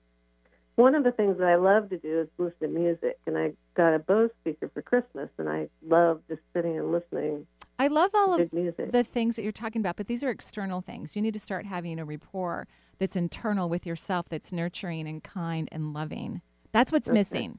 [0.77, 3.55] One of the things that I love to do is listen to music, and I
[3.75, 7.44] got a Bose speaker for Christmas, and I love just sitting and listening
[7.81, 8.92] I love all of music.
[8.92, 11.16] the things that you're talking about, but these are external things.
[11.16, 12.68] You need to start having a rapport
[13.01, 16.40] that's internal with yourself, that's nurturing and kind and loving.
[16.70, 17.14] That's what's Okay.
[17.18, 17.59] missing.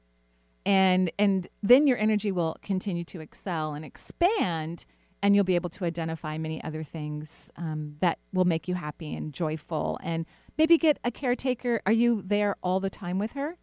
[0.65, 4.85] And and then your energy will continue to excel and expand,
[5.21, 9.13] and you'll be able to identify many other things um, that will make you happy
[9.13, 9.99] and joyful.
[10.03, 10.25] And
[10.57, 11.81] maybe get a caretaker.
[11.85, 13.57] Are you there all the time with her?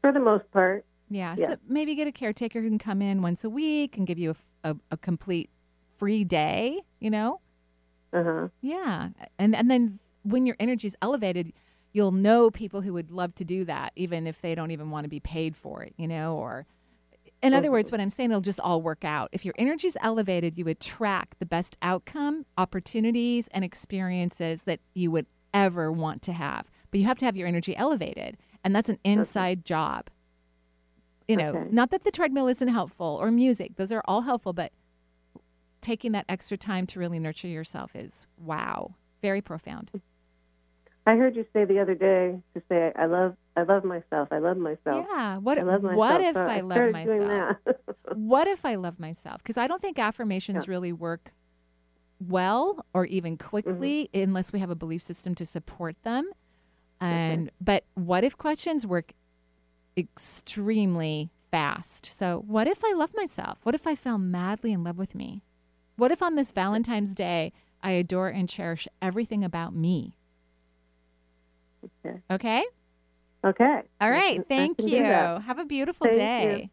[0.00, 0.86] for the most part.
[1.10, 1.48] Yeah, Yeah.
[1.48, 4.34] so maybe get a caretaker who can come in once a week and give you
[4.64, 5.50] a a complete
[5.98, 7.40] free day, you know?
[8.14, 8.48] Uh huh.
[8.62, 9.10] Yeah.
[9.38, 11.52] And and then when your energy is elevated,
[11.92, 15.04] you'll know people who would love to do that, even if they don't even want
[15.04, 16.66] to be paid for it, you know, or
[17.42, 19.30] in other words, what I'm saying, it'll just all work out.
[19.32, 24.80] If your energy is elevated, you would attract the best outcome, opportunities, and experiences that
[24.94, 26.70] you would ever want to have.
[26.90, 30.10] But you have to have your energy elevated, and that's an inside job.
[31.28, 31.68] You know, Okay.
[31.70, 34.52] not that the treadmill isn't helpful or music; those are all helpful.
[34.52, 34.72] But
[35.80, 39.90] taking that extra time to really nurture yourself is wow, very profound.
[41.06, 44.28] I heard you say the other day to say I love I love myself.
[44.30, 45.06] I love myself.
[45.10, 45.38] Yeah.
[45.38, 45.98] What I love myself.
[45.98, 47.56] what if so I love myself?
[48.14, 49.42] what if I love myself?
[49.42, 50.70] Because I don't think affirmations Yeah.
[50.72, 51.32] really work
[52.20, 53.48] well or even Mm-hmm.
[53.48, 56.30] quickly unless we have a belief system to support them.
[57.00, 59.12] And but what if questions work
[59.96, 62.06] extremely fast?
[62.12, 63.58] So what if I love myself?
[63.62, 65.42] What if I fell madly in love with me?
[65.96, 70.16] What if on this Valentine's Day I adore and cherish everything about me?
[72.04, 72.18] Okay.
[72.30, 72.64] Okay?
[73.44, 73.64] Okay.
[73.64, 74.40] All I right.
[74.40, 75.02] I Thank can you.
[75.02, 76.70] Have a beautiful Thank day.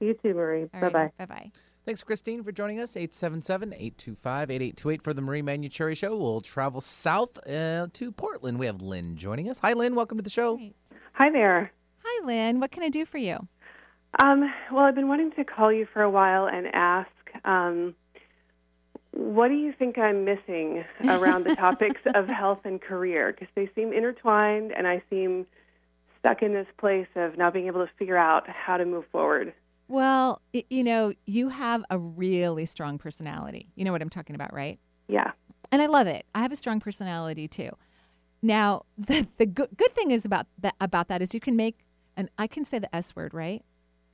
[0.00, 0.08] You.
[0.08, 0.62] you too, Marie.
[0.62, 0.92] All Bye right.
[0.92, 1.10] bye.
[1.18, 1.50] Bye bye.
[1.86, 2.94] Thanks, Christine, for joining us.
[2.96, 6.14] 877 825 8828 for the Marie Manuchehri Show.
[6.14, 8.58] We'll travel south uh, to Portland.
[8.58, 9.60] We have Lynn joining us.
[9.60, 9.94] Hi, Lynn.
[9.94, 10.60] Welcome to the show.
[11.14, 11.72] Hi there.
[12.04, 12.60] Hi, Lynn.
[12.60, 13.48] What can I do for you?
[14.22, 17.10] Um, well, I've been wanting to call you for a while and ask,
[17.44, 17.94] um,
[19.20, 23.32] what do you think I'm missing around the topics of health and career?
[23.32, 25.46] Because they seem intertwined, and I seem
[26.18, 29.52] stuck in this place of not being able to figure out how to move forward.
[29.88, 33.68] Well, you know, you have a really strong personality.
[33.74, 34.78] You know what I'm talking about, right?
[35.08, 35.32] Yeah.
[35.72, 36.24] And I love it.
[36.34, 37.70] I have a strong personality too.
[38.42, 41.80] Now, the the good good thing is about that about that is you can make
[42.16, 43.62] and I can say the S word, right?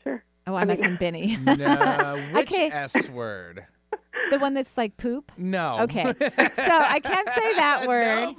[0.03, 0.25] Sure.
[0.49, 1.37] Oh, I I'm mean- asking Benny.
[1.45, 2.71] No, which Okay.
[2.73, 3.66] S word?
[4.31, 5.31] The one that's like poop.
[5.37, 5.81] No.
[5.83, 6.05] Okay.
[6.05, 8.35] So I can't say that word.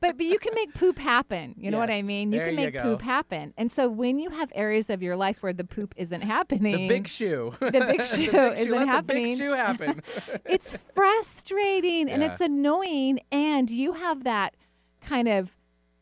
[0.00, 1.54] But but you can make poop happen.
[1.58, 2.04] You know what I Yes.
[2.06, 2.32] mean?
[2.32, 2.82] You There can you make go.
[2.82, 3.52] poop happen.
[3.58, 6.88] And so when you have areas of your life where the poop isn't happening, The
[6.88, 7.52] big shoe.
[7.60, 9.24] The big The shoe big isn't Let happening.
[9.24, 10.02] the big shoe happen.
[10.46, 12.30] it's frustrating and Yeah.
[12.32, 14.54] it's annoying and you have that
[15.02, 15.56] kind of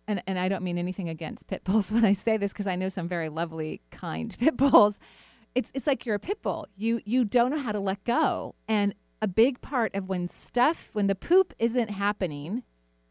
[0.06, 2.76] and, and I don't mean anything against pit bulls when I say this because I
[2.76, 4.98] know some very lovely, kind pit bulls.
[5.54, 6.66] It's it's like you're a pit bull.
[6.76, 8.54] You you don't know how to let go.
[8.68, 12.62] And a big part of when stuff when the poop isn't happening,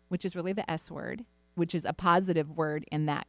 [0.09, 3.27] which is really the S word, which is a positive word in that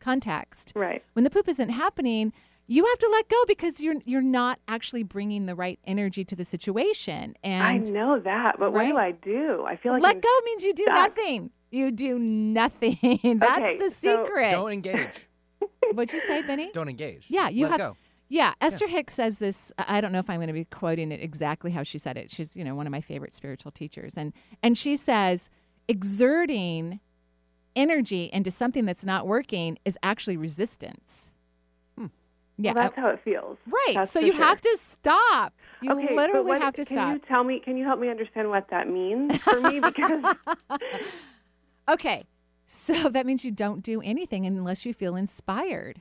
[0.00, 0.72] context.
[0.74, 1.04] Right.
[1.12, 2.32] When the poop isn't happening,
[2.66, 6.34] you have to let go because you're you're not actually bringing the right energy to
[6.34, 7.34] the situation.
[7.44, 9.64] And I know that, but what do I do?
[9.66, 10.96] I feel like let I'm go means you do stuck.
[11.16, 11.50] nothing.
[11.70, 12.98] You do nothing.
[13.40, 14.50] That's Okay, the so- secret.
[14.50, 15.28] Don't engage.
[15.92, 16.70] What'd you say, Benny?
[16.72, 17.26] Don't engage.
[17.30, 17.80] Yeah, you Let have.
[17.92, 17.96] go.
[18.28, 19.72] Yeah, Esther Hicks says this.
[19.78, 22.30] I don't know if I'm going to be quoting it exactly how she said it.
[22.30, 25.48] She's, you know, one of my favorite spiritual teachers, and and she says
[25.88, 27.00] exerting
[27.76, 31.32] energy into something that's not working is actually resistance.
[31.96, 32.06] Hmm.
[32.58, 33.58] Yeah, well, that's how it feels.
[33.66, 33.94] right.
[33.94, 34.44] That's so you sure.
[34.44, 35.54] have to stop.
[35.82, 37.12] You okay, literally what, have to can stop.
[37.12, 37.60] you tell me?
[37.60, 39.78] Can you help me understand what that means for me?
[39.80, 40.34] Because
[41.88, 42.24] Okay.
[42.66, 46.00] So that means you don't do anything unless you feel inspired.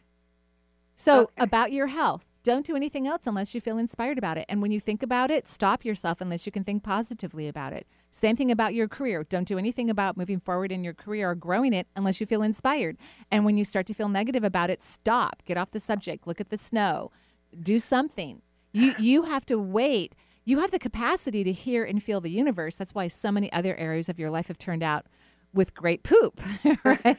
[0.96, 4.46] So, about your health, don't do anything else unless you feel inspired about it.
[4.48, 7.88] And when you think about it, stop yourself unless you can think positively about it.
[8.12, 9.24] Same thing about your career.
[9.24, 12.44] Don't do anything about moving forward in your career or growing it unless you feel
[12.44, 12.98] inspired.
[13.32, 15.42] And when you start to feel negative about it, stop.
[15.46, 16.28] Get off the subject.
[16.28, 17.12] Look at the snow.
[17.60, 18.44] Do something.
[18.72, 20.14] You you have to wait.
[20.44, 22.76] You have the capacity to hear and feel the universe.
[22.76, 25.08] That's why so many other areas of your life have turned out
[25.56, 26.40] with great poop,
[26.84, 27.18] right?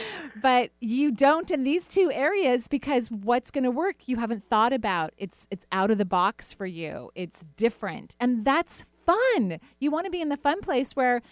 [0.42, 4.72] but you don't in these two areas because what's going to work you haven't thought
[4.72, 5.12] about.
[5.18, 7.10] It's it's out of the box for you.
[7.16, 8.14] It's different.
[8.20, 9.58] And that's fun.
[9.80, 11.22] You want to be in the fun place where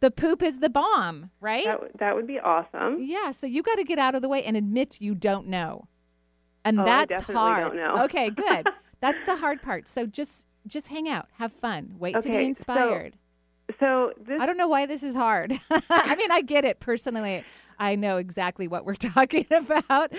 [0.00, 1.64] the poop is the bomb, right?
[1.64, 2.98] that would- that would be awesome.
[3.02, 5.88] Yeah, so you got to get out of the way and admit you don't know.
[6.64, 7.62] And Oh, I that's definitely hard.
[7.64, 8.04] don't know.
[8.04, 8.68] Okay, good.
[9.00, 9.88] that's the hard part.
[9.88, 13.16] So just just hang out, have fun, wait to be Okay, so- inspired.
[13.80, 15.52] So this I don't know why this is hard.
[15.90, 17.44] I mean, I get it personally.
[17.78, 20.12] I know exactly what we're talking about.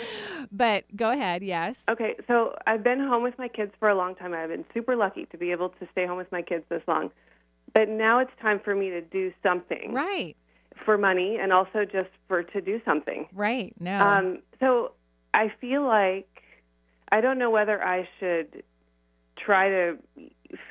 [0.51, 1.43] But go ahead.
[1.43, 1.83] Yes.
[1.89, 4.33] Okay, so I've been home with my kids for a long time.
[4.33, 7.11] I've been super lucky to be able to stay home with my kids this long.
[7.73, 9.93] But now it's time for me to do something.
[9.93, 10.35] Right.
[10.85, 13.27] For money and also just for to do something.
[13.33, 13.73] Right.
[13.79, 13.99] No.
[13.99, 14.91] Um, so
[15.33, 16.27] I feel like
[17.11, 18.63] I don't know whether I should
[19.37, 19.97] try to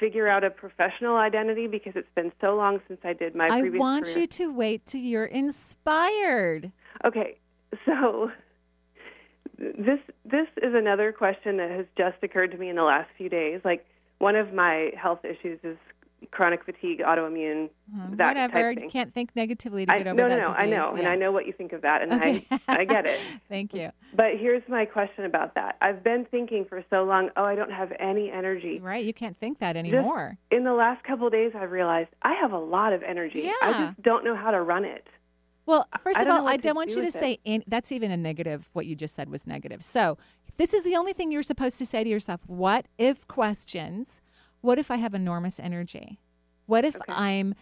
[0.01, 3.61] figure out a professional identity because it's been so long since I did my I
[3.61, 4.19] previous want career.
[4.21, 6.73] you to wait till you're inspired.
[7.05, 7.37] Okay,
[7.85, 8.31] so
[9.59, 13.29] this this is another question that has just occurred to me in the last few
[13.29, 13.61] days.
[13.65, 13.87] Like
[14.19, 15.77] one of my health issues is
[16.31, 18.53] chronic fatigue, autoimmune, Um, that Whatever.
[18.53, 18.91] type You thing.
[18.91, 20.57] can't think negatively to I, get over no, that no, no.
[20.57, 22.45] I know, and I know what you think of that, and Okay.
[22.69, 23.21] I, I get it.
[23.49, 23.91] Thank you.
[24.15, 25.77] But here's my question about that.
[25.81, 28.81] I've been thinking for so long, oh, I don't have any energy.
[28.81, 29.05] Right.
[29.05, 30.37] You can't think that Just anymore.
[30.51, 33.43] in the last couple of days, I've realized I have a lot of energy.
[33.45, 33.53] Yeah.
[33.63, 35.07] I just don't know how to run it.
[35.67, 38.17] Well, first of all, I don't want do you to say in, that's even a
[38.17, 38.69] negative.
[38.73, 39.83] What you just said was negative.
[39.83, 40.17] So,
[40.59, 42.41] this is the only thing you're supposed to say to yourself.
[42.47, 44.21] What if questions?
[44.67, 46.19] What if I have enormous energy?
[46.67, 47.55] What if I'm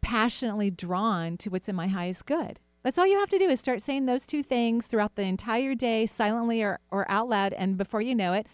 [0.00, 2.58] passionately drawn to what's in my highest good?
[2.82, 5.76] That's all you have to do is start saying those two things throughout the entire
[5.76, 7.52] day, silently or, or out loud.
[7.52, 8.48] And before you know it,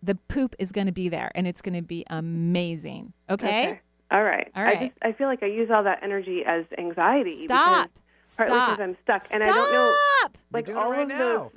[0.00, 3.14] the poop is going to be there and it's going to be amazing.
[3.28, 3.80] Okay?
[4.12, 4.48] All right.
[4.54, 7.36] All I just I feel like I use all that energy as anxiety.
[7.36, 7.90] Stop.
[7.90, 8.78] Because, partly Stop.
[8.78, 9.94] because I'm stuck, and I don't know.
[10.20, 10.38] Stop.
[10.52, 11.18] Like doing it all right of now.
[11.18, 11.50] those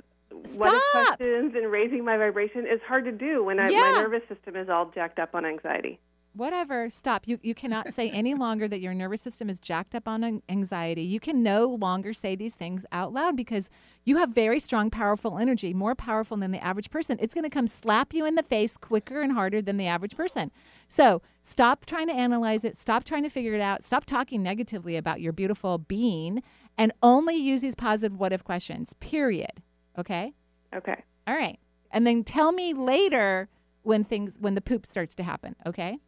[0.56, 3.80] what if questions and raising my vibration is hard to do when I, Yeah.
[3.80, 6.00] my nervous system is all jacked up on anxiety.
[6.34, 6.88] whatever.
[6.88, 7.28] Stop.
[7.28, 11.02] You you cannot say any longer that your nervous system is jacked up on anxiety.
[11.02, 13.68] You can no longer say these things out loud because
[14.06, 17.18] you have very strong powerful energy more powerful than the average person.
[17.20, 20.16] It's going to come slap you in the face quicker and harder than the average
[20.16, 20.50] person.
[20.88, 22.78] So stop trying to analyze it.
[22.78, 23.84] Stop trying to figure it out.
[23.84, 26.42] Stop talking negatively about your beautiful being
[26.78, 29.62] and only use these positive what if questions period
[29.98, 30.32] okay
[30.74, 31.02] Okay.
[31.26, 31.58] all right
[31.90, 33.48] and then tell me later
[33.82, 35.98] when things when the poop starts to happen okay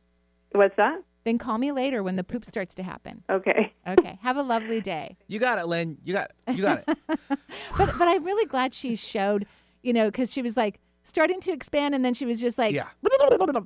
[0.52, 1.02] What's that?
[1.24, 3.24] then call me later when the poop starts to happen.
[3.30, 3.72] Okay.
[3.88, 4.18] Okay.
[4.22, 5.16] Have a lovely day.
[5.26, 5.96] You got it, Lynn.
[6.04, 6.54] You got it.
[6.56, 6.98] You got it.
[7.76, 9.46] But but I'm really glad she showed,
[9.82, 12.72] you know, because she was like starting to expand and then she was just like,
[12.72, 12.88] Yeah.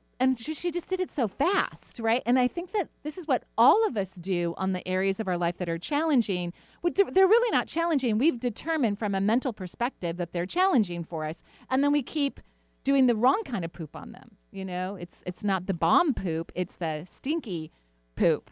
[0.20, 2.22] and she, she just did it so fast, right?
[2.26, 5.28] And I think that this is what all of us do on the areas of
[5.28, 6.52] our life that are challenging.
[6.82, 8.18] They're really not challenging.
[8.18, 12.40] We've determined from a mental perspective that they're challenging for us, and then we keep
[12.84, 14.36] doing the wrong kind of poop on them.
[14.50, 17.70] You know, it's it's not the bomb poop; it's the stinky
[18.16, 18.50] poop.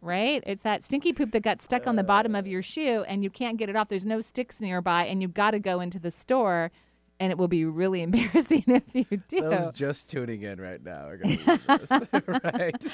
[0.00, 0.44] Right?
[0.46, 3.30] It's that stinky poop that got stuck on the bottom of your shoe and you
[3.30, 3.88] can't get it off.
[3.88, 6.70] There's no sticks nearby and you've got to go into the store
[7.20, 9.40] and it will be really embarrassing if you do.
[9.40, 12.86] Those just tuning in right now are going to right?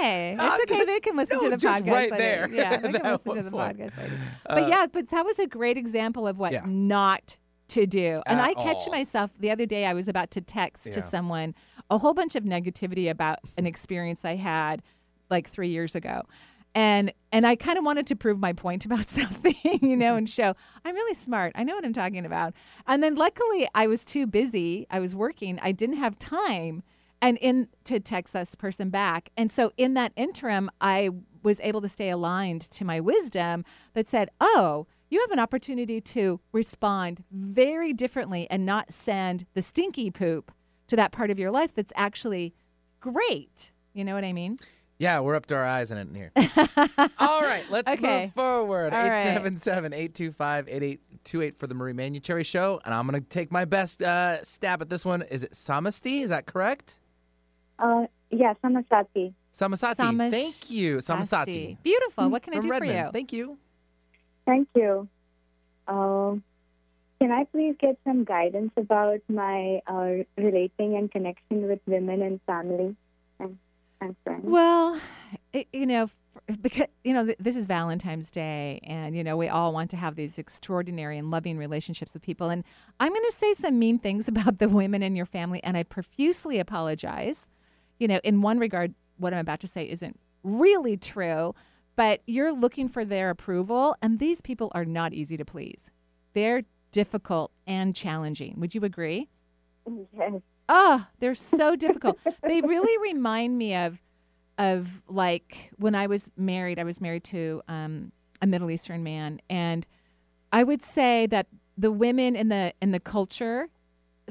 [0.00, 0.84] Hey, Ah, it's okay.
[0.84, 1.90] They can listen no, to the just podcast.
[1.92, 2.16] right later.
[2.16, 2.50] there.
[2.50, 4.18] Yeah, they can listen to the one podcast later.
[4.46, 6.62] Uh, But yeah, but that was a great example of what Yeah.
[6.66, 7.36] not
[7.68, 8.22] to do.
[8.26, 8.92] And At I catch all.
[8.92, 9.86] myself the other day.
[9.86, 11.54] I was about to text to someone
[11.90, 14.82] a whole bunch of negativity about an experience I had
[15.30, 16.22] like three years ago.
[16.74, 20.28] And and I kind of wanted to prove my point about something, you know, and
[20.28, 21.52] show I'm really smart.
[21.54, 22.54] I know what I'm talking about.
[22.86, 24.86] And then luckily I was too busy.
[24.90, 25.58] I was working.
[25.62, 26.82] I didn't have time
[27.22, 29.30] and in to text this person back.
[29.36, 31.10] And so in that interim, I
[31.42, 36.00] was able to stay aligned to my wisdom that said, "Oh, you have an opportunity
[36.00, 40.52] to respond very differently and not send the stinky poop
[40.88, 42.54] to that part of your life that's actually
[43.00, 44.58] great." You know what I mean?
[44.98, 46.30] Yeah, we're up to our eyes in it in here.
[47.18, 48.26] All right, let's Okay.
[48.26, 48.92] move forward.
[48.94, 49.26] All right.
[49.26, 52.80] 877 825 8828 for the Marie Manuchehri Show.
[52.84, 55.22] And I'm going to take my best uh, stab at this one.
[55.22, 56.22] Is it Samasti?
[56.22, 57.00] Is that correct?
[57.78, 59.34] Uh, yeah, Samasati.
[59.52, 59.96] Samasati.
[59.96, 60.98] Samash- Thank you.
[60.98, 61.76] Samasati.
[61.82, 62.28] Beautiful.
[62.28, 62.92] What can I From do Redmond.
[62.92, 63.10] for you?
[63.12, 63.58] Thank you.
[64.46, 65.08] Thank you.
[65.88, 66.42] Um,
[67.20, 72.40] can I please get some guidance about my uh, relating and connection with women and
[72.46, 72.94] family
[73.40, 73.58] and,
[74.42, 75.00] Well,
[75.52, 76.10] it, you know,
[76.60, 79.96] because you know th- this is Valentine's Day, and you know we all want to
[79.96, 82.50] have these extraordinary and loving relationships with people.
[82.50, 82.64] And
[83.00, 85.82] I'm going to say some mean things about the women in your family, and I
[85.82, 87.48] profusely apologize.
[87.98, 91.54] You know, in one regard, what I'm about to say isn't really true,
[91.96, 95.90] but you're looking for their approval, and these people are not easy to please.
[96.34, 98.54] They're difficult and challenging.
[98.58, 99.28] Would you agree?
[100.16, 100.40] Yes.
[100.68, 102.18] Oh, they're so difficult.
[102.42, 104.00] they really remind me of
[104.56, 106.78] of like when I was married.
[106.78, 109.86] I was married to um, a Middle Eastern man, and
[110.52, 113.68] I would say that the women in the in the culture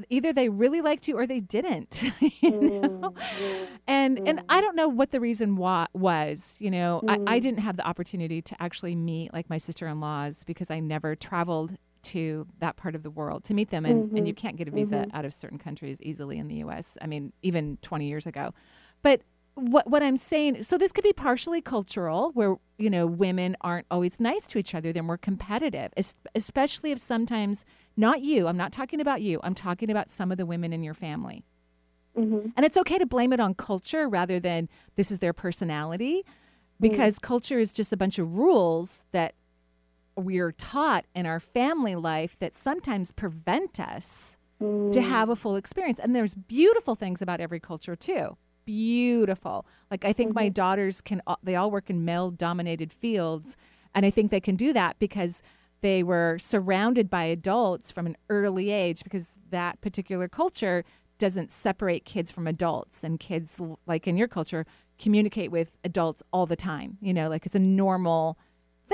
[0.08, 4.58] either they really liked you or they didn't you mm, know mm, and and i
[4.58, 4.60] mm.
[4.60, 8.42] don't know what the reason why was you know I, I didn't have the opportunity
[8.42, 13.10] to actually meet like my sister-in-laws because i never traveled to that part of the
[13.10, 14.26] world to meet them and, and mm-hmm.
[14.26, 15.16] you can't get a visa mm-hmm.
[15.16, 18.52] out of certain countries easily in the us i mean even 20 years ago
[19.02, 19.22] but
[19.54, 23.86] what what I'm saying, so this could be partially cultural, where you know women aren't
[23.90, 25.92] always nice to each other; they're more competitive,
[26.34, 27.64] especially if sometimes
[27.96, 28.48] not you.
[28.48, 29.40] I'm not talking about you.
[29.44, 31.44] I'm talking about some of the women in your family.
[32.16, 32.50] Mm-hmm.
[32.56, 36.80] And it's okay to blame it on culture rather than this is their personality, mm.
[36.80, 39.34] because culture is just a bunch of rules that
[40.16, 45.08] we're taught in our family life that sometimes prevent us to mm.
[45.08, 45.98] have a full experience.
[45.98, 48.36] And there's beautiful things about every culture too.
[48.64, 49.66] beautiful.
[49.90, 50.52] Like I think my mm-hmm.
[50.52, 53.56] daughters can all- they all work in male dominated fields
[53.94, 55.42] and I think they can do that because
[55.80, 60.84] they were surrounded by adults from an early age because that particular culture
[61.18, 64.66] doesn't separate kids from adults and kids like in your culture
[64.98, 66.98] communicate with adults all the time.
[67.00, 68.38] You know, like it's a normal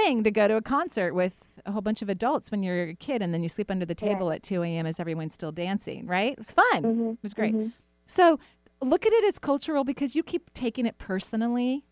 [0.05, 1.37] thing to go to a concert with
[1.67, 3.95] a whole bunch of adults when you're a kid and then you sleep under the
[3.95, 4.87] table at 2 a.m.
[4.87, 6.33] as everyone's still dancing, right?
[6.33, 6.83] It was fun.
[6.83, 7.11] Mm-hmm.
[7.11, 7.55] It was great.
[7.55, 7.69] Mm-hmm.
[8.07, 8.39] So
[8.81, 11.85] look at it as cultural because you keep taking it personally.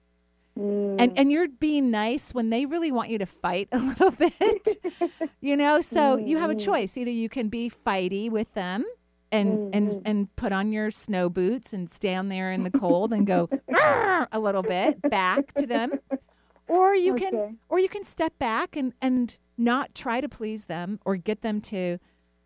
[0.58, 0.96] Mm.
[0.98, 4.68] And, and you're being nice when they really want you to fight a little bit,
[5.40, 5.80] you know.
[5.80, 6.64] So you have a mm.
[6.64, 8.84] choice: either you can be fighty with them,
[9.30, 10.02] and and mm-hmm.
[10.04, 13.48] and put on your snow boots and stand there in the cold and go
[14.32, 15.92] a little bit back to them,
[16.68, 17.30] or you Okay.
[17.30, 21.40] can or you can step back and and not try to please them or get
[21.40, 21.98] them to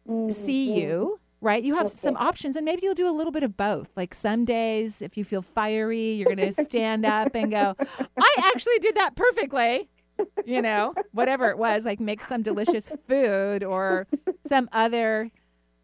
[0.08, 0.30] mm-hmm.
[0.30, 1.46] see you mm-hmm.
[1.46, 1.62] right?
[1.62, 3.90] You have some options and maybe you'll do a little bit of both.
[3.96, 7.74] Like some days if you feel fiery you're going to stand up and go
[8.18, 9.88] i actually did that perfectly
[10.44, 14.06] you know whatever it was like make some delicious food or
[14.46, 15.30] some other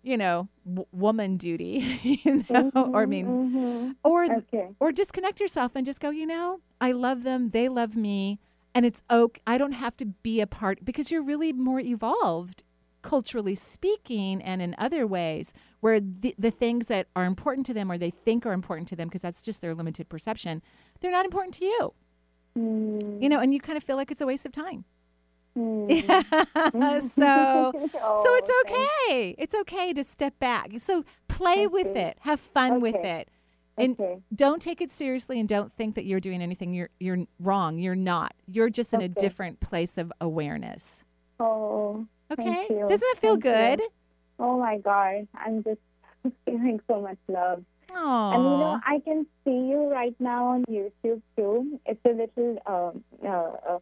[0.08, 3.90] you know w- woman duty you know or i mm-hmm, mean mm-hmm.
[4.02, 4.26] or
[4.80, 8.38] or disconnect yourself and just go you know i love them they love me
[8.74, 12.62] and it's okay i don't have to be a part because you're really more evolved
[13.02, 17.90] culturally speaking and in other ways where the, the things that are important to them
[17.90, 20.62] or they think are important to them because that's just their limited perception
[21.00, 21.94] they're not important to you.
[22.58, 23.22] Mm.
[23.22, 24.84] You know and you kind of feel like it's a waste of time
[27.02, 32.80] so so it's okay it's okay to step back so play with it have fun
[32.80, 33.28] with it
[33.76, 33.96] and
[34.34, 37.94] don't take it seriously and don't think that you're doing anything you're you're wrong you're
[37.96, 41.04] not you're just in a different place of awareness
[41.40, 42.06] Oh.
[42.30, 42.66] Okay.
[42.68, 42.80] you.
[42.88, 43.76] Doesn't that feel Thank you.
[43.76, 43.80] good?
[44.38, 45.28] Oh my god.
[45.34, 45.80] I'm just
[46.44, 47.64] feeling so much love.
[47.92, 48.34] Aww.
[48.34, 51.80] And you know, I can see you right now on YouTube too.
[51.86, 53.78] It's a little, um, uh, uh,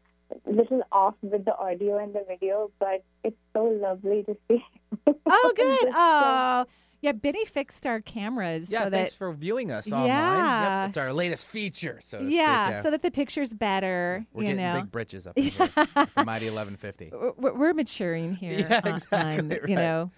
[0.46, 4.64] little off with the audio and the video, but it's so lovely to see.
[5.26, 6.64] oh good oh
[7.02, 10.06] yeah benny fixed our cameras Yeah, so thanks that for viewing us online.
[10.08, 10.80] Yeah.
[10.80, 12.82] Yep, it's our latest feature, so to yeah, speak.
[12.82, 15.50] so that the picture's better We're you getting know big britches up here.
[15.68, 17.12] the mighty 1150.
[17.36, 19.68] we're, we're maturing here Yeah, exactly, on, right.
[19.68, 20.10] you know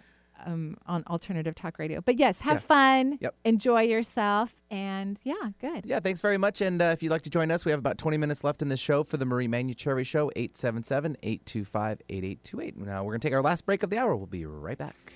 [0.47, 2.61] um, on alternative talk radio but yes have Yeah.
[2.61, 3.34] fun Yep.
[3.45, 6.61] enjoy yourself and yeah good Yeah, thanks very much.
[6.61, 8.68] And uh, if you'd like to join us, we have about 20 minutes left in
[8.68, 12.76] the show for the Marie Manuchehri Show, 877 825 8828.
[12.86, 14.14] Now, we're going to take our last break of the hour.
[14.16, 15.12] We'll be right back.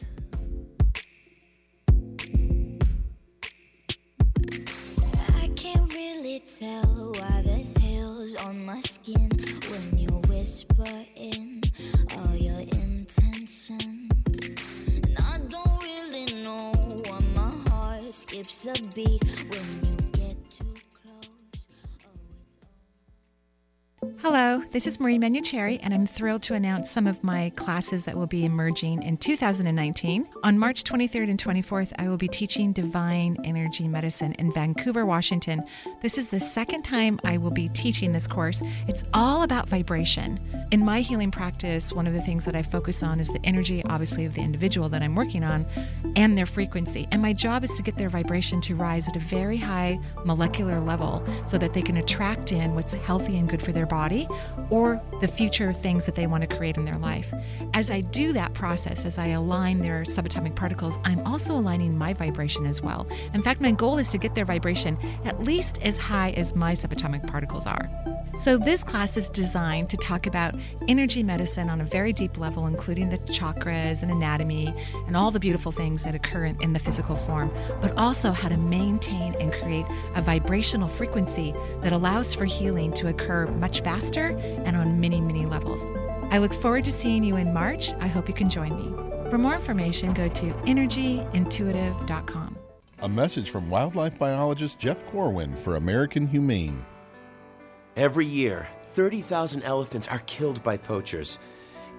[5.36, 9.30] I can't really tell why there's hairs on my skin
[9.70, 10.84] when you whisper
[11.16, 11.62] in
[12.16, 13.70] all your intentions.
[18.22, 19.81] Skips a beat when
[24.22, 28.16] Hello, this is Marie Manuchehri, and I'm thrilled to announce some of my classes that
[28.16, 30.28] will be emerging in 2019.
[30.44, 35.64] On March 23rd and 24th, I will be teaching Divine Energy Medicine in Vancouver, Washington.
[36.02, 38.62] This is the second time I will be teaching this course.
[38.86, 40.38] It's all about vibration.
[40.70, 43.82] In my healing practice, one of the things that I focus on is the energy,
[43.86, 45.66] obviously, of the individual that I'm working on
[46.14, 47.08] and their frequency.
[47.10, 50.78] And my job is to get their vibration to rise at a very high molecular
[50.78, 54.11] level so that they can attract in what's healthy and good for their body
[54.70, 57.32] or the future things that they want to create in their life.
[57.74, 62.12] As I do that process, as I align their subatomic particles, I'm also aligning my
[62.12, 63.06] vibration as well.
[63.34, 66.72] In fact, my goal is to get their vibration at least as high as my
[66.72, 67.88] subatomic particles are.
[68.34, 70.54] So, this class is designed to talk about
[70.88, 74.72] energy medicine on a very deep level, including the chakras and anatomy
[75.06, 77.50] and all the beautiful things that occur in, in the physical form,
[77.82, 79.84] but also how to maintain and create
[80.14, 81.52] a vibrational frequency
[81.82, 85.84] that allows for healing to occur much faster and on many, many levels.
[86.30, 87.92] I look forward to seeing you in March.
[88.00, 89.30] I hope you can join me.
[89.30, 92.58] For more information, go to energyintuitive.com.
[93.00, 96.84] A message from wildlife biologist Jeff Corwin for American Humane.
[97.96, 101.38] Every year, 30,000 elephants are killed by poachers.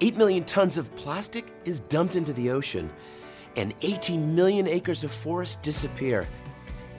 [0.02, 2.90] 8 million tons of plastic is dumped into the ocean,
[3.56, 6.28] and 18 million acres of forest disappear.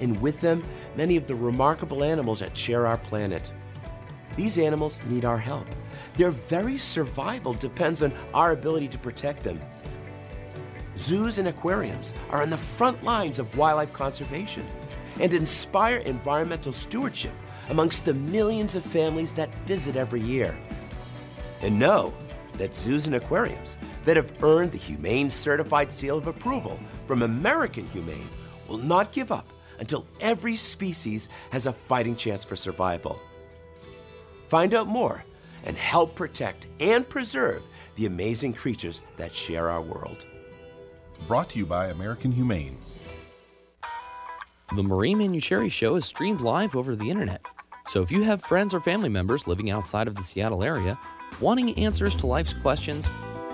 [0.00, 0.62] And with them,
[0.96, 3.52] many of the remarkable animals that share our planet.
[4.36, 5.66] These animals need our help.
[6.14, 9.60] Their very survival depends on our ability to protect them.
[10.96, 14.66] Zoos and aquariums are on the front lines of wildlife conservation
[15.20, 17.32] and inspire environmental stewardship
[17.70, 20.56] amongst the millions of families that visit every year.
[21.62, 22.12] And know
[22.54, 27.86] that zoos and aquariums that have earned the Humane Certified Seal of Approval from American
[27.88, 28.28] Humane
[28.68, 33.20] will not give up until every species has a fighting chance for survival.
[34.54, 35.24] Find out more
[35.64, 37.64] and help protect and preserve
[37.96, 40.26] the amazing creatures that share our world.
[41.26, 42.78] Brought to you by American Humane.
[44.76, 47.44] The Marie Manuchehri Show is streamed live over the internet.
[47.88, 50.96] So if you have friends or family members living outside of the Seattle area
[51.40, 53.08] wanting answers to life's questions,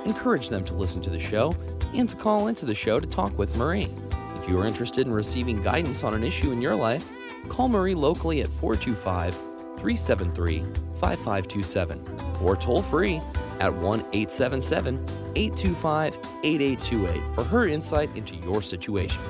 [0.04, 1.56] encourage them to listen to the show
[1.94, 3.88] and to call into the show to talk with Marie.
[4.36, 7.08] If you are interested in receiving guidance on an issue in your life,
[7.48, 9.49] call Marie locally at 425
[9.80, 10.60] 373
[11.00, 12.04] 5527
[12.42, 13.20] or toll free
[13.60, 14.94] at 1 877
[15.34, 16.14] 825
[16.44, 19.20] 8828 for her insight into your situation.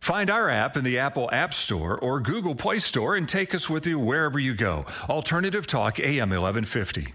[0.00, 3.70] Find our app in the Apple App Store or Google Play Store and take us
[3.70, 4.84] with you wherever you go.
[5.08, 7.14] Alternative Talk AM 1150.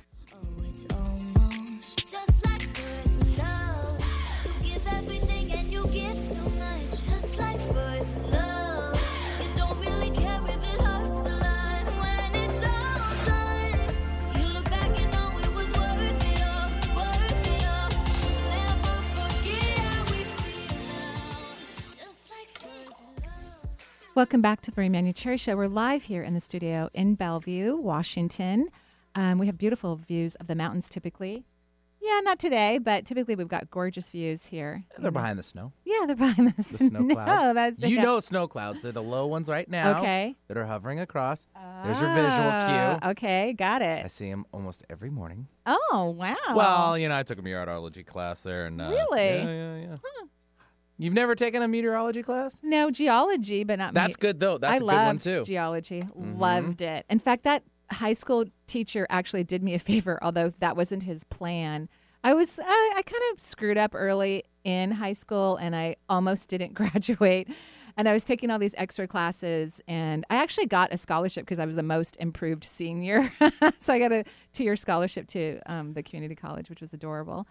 [24.18, 25.56] Welcome back to the Marie Manuchehri Show.
[25.56, 28.70] We're live here in the studio in Bellevue, Washington.
[29.14, 31.46] Um, we have beautiful views of the mountains typically.
[32.02, 34.86] Yeah, not today, but typically we've got gorgeous views here.
[34.98, 35.72] They're behind the snow.
[35.86, 37.54] Yeah, they're behind the, The snow clouds.
[37.78, 38.82] that's you know snow clouds.
[38.82, 40.00] They're the low ones right now.
[40.00, 40.36] Okay.
[40.48, 41.48] That are hovering across.
[41.84, 43.10] There's your visual Ah, cue.
[43.12, 44.04] Okay, got it.
[44.04, 45.48] I see them almost every morning.
[45.68, 46.34] Oh, wow.
[46.56, 49.28] Well, you know, I took a meteorology class there, and uh, Really?
[49.28, 49.96] yeah, yeah, yeah.
[50.98, 52.60] You've never taken a meteorology class?
[52.64, 53.94] no geology, but not.
[53.94, 54.58] That's me- good though.
[54.58, 55.44] That's I a good one loved too.
[55.46, 56.40] Geology, Mhm.
[56.40, 57.06] loved it.
[57.10, 61.24] In fact, that high school teacher actually did me a favor, although that wasn't his
[61.26, 61.88] plan.
[62.24, 66.50] I was I, I kind of screwed up early in high school, and I almost
[66.54, 67.48] didn't graduate.
[68.00, 71.58] And I was taking all these extra classes, and I actually got a scholarship because
[71.58, 73.32] I was the most improved senior.
[73.80, 74.24] so I got a
[74.54, 77.48] two-year scholarship to um, the community college, which was adorable.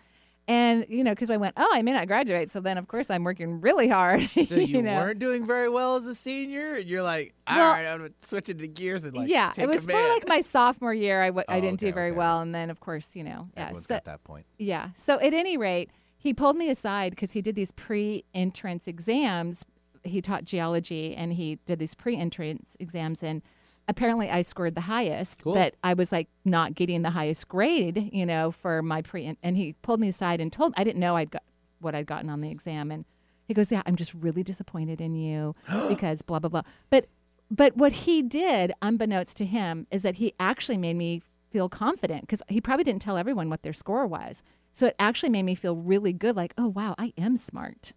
[0.49, 3.11] And you know, because I went, oh, I may not graduate, so then of course
[3.11, 4.28] I'm working really hard.
[4.47, 4.94] So you, know?
[4.94, 8.59] weren't doing very well as a senior, and you're like, all Well- right, I'm switching
[8.59, 11.20] the gears and like, yeah, take it was more like my sophomore year.
[11.22, 12.18] I w- I Oh, didn't do very okay.
[12.18, 13.72] well, and then of course, you know, yeah.
[13.72, 14.47] So, got that point.
[14.59, 14.90] Yeah.
[14.94, 19.64] So at any rate, he pulled me aside because he did these pre-entrance exams.
[20.05, 23.42] He taught geology, and he did these pre-entrance exams, and
[23.89, 25.55] apparently I scored the highest, Cool.
[25.55, 29.37] but I was like not getting the highest grade, you know, for my pre.
[29.43, 31.43] And he pulled me aside and told I didn't know I'd got
[31.80, 33.05] what I'd gotten on the exam, and
[33.47, 35.55] he goes, "Yeah, I'm just really disappointed in you
[35.89, 37.07] because blah blah blah." But
[37.51, 42.22] but what he did, unbeknownst to him, is that he actually made me feel confident
[42.22, 44.43] because he probably didn't tell everyone what their score was.
[44.72, 47.93] So it actually made me feel really good, like, "Oh wow, I am smart."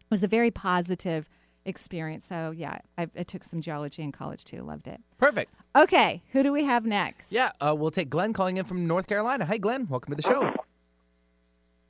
[0.00, 1.28] It was a very positive
[1.64, 2.24] experience.
[2.26, 4.62] So yeah, I, I took some geology in college too.
[4.62, 5.00] Loved it.
[5.18, 5.52] Perfect.
[5.76, 7.32] Okay, who do we have next?
[7.32, 9.44] Yeah, uh, we'll take Glenn calling in from North Carolina.
[9.44, 9.86] Hi, Glenn.
[9.88, 10.52] Welcome to the show.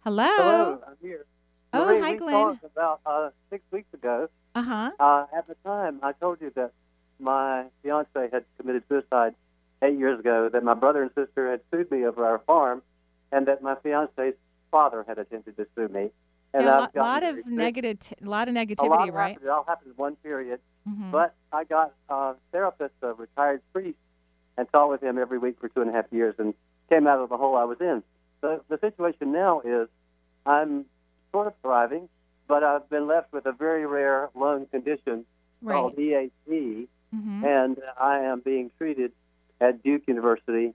[0.04, 0.24] Hello.
[0.26, 1.26] Hello, I'm here.
[1.72, 2.32] Oh, Marie, hi, we Glenn.
[2.32, 4.28] talked about uh, six weeks ago.
[4.54, 4.90] Uh huh.
[4.98, 6.72] Uh, at the time, I told you that
[7.20, 9.34] my fiance had committed suicide
[9.82, 12.82] eight years ago, that my brother and sister had sued me over our farm,
[13.30, 14.34] and that my fiance's
[14.70, 16.10] father had attempted to sue me.
[16.53, 19.28] And Yeah, a lot, of negative, a lot of A negativity, lot right?
[19.32, 19.46] happened.
[19.46, 20.61] It all happened in one period.
[20.88, 21.11] Mhm.
[21.12, 23.98] But I got a therapist, a retired priest,
[24.57, 26.55] and talked with him every week for two and a half years and
[26.90, 28.03] came out of the hole I was in.
[28.40, 29.88] So the situation now is
[30.44, 30.86] I'm
[31.30, 32.09] sort of thriving,
[32.48, 35.24] but I've been left with a very rare lung condition
[35.64, 37.44] called EAC, Mhm.
[37.44, 39.12] and I am being treated
[39.61, 40.74] at Duke University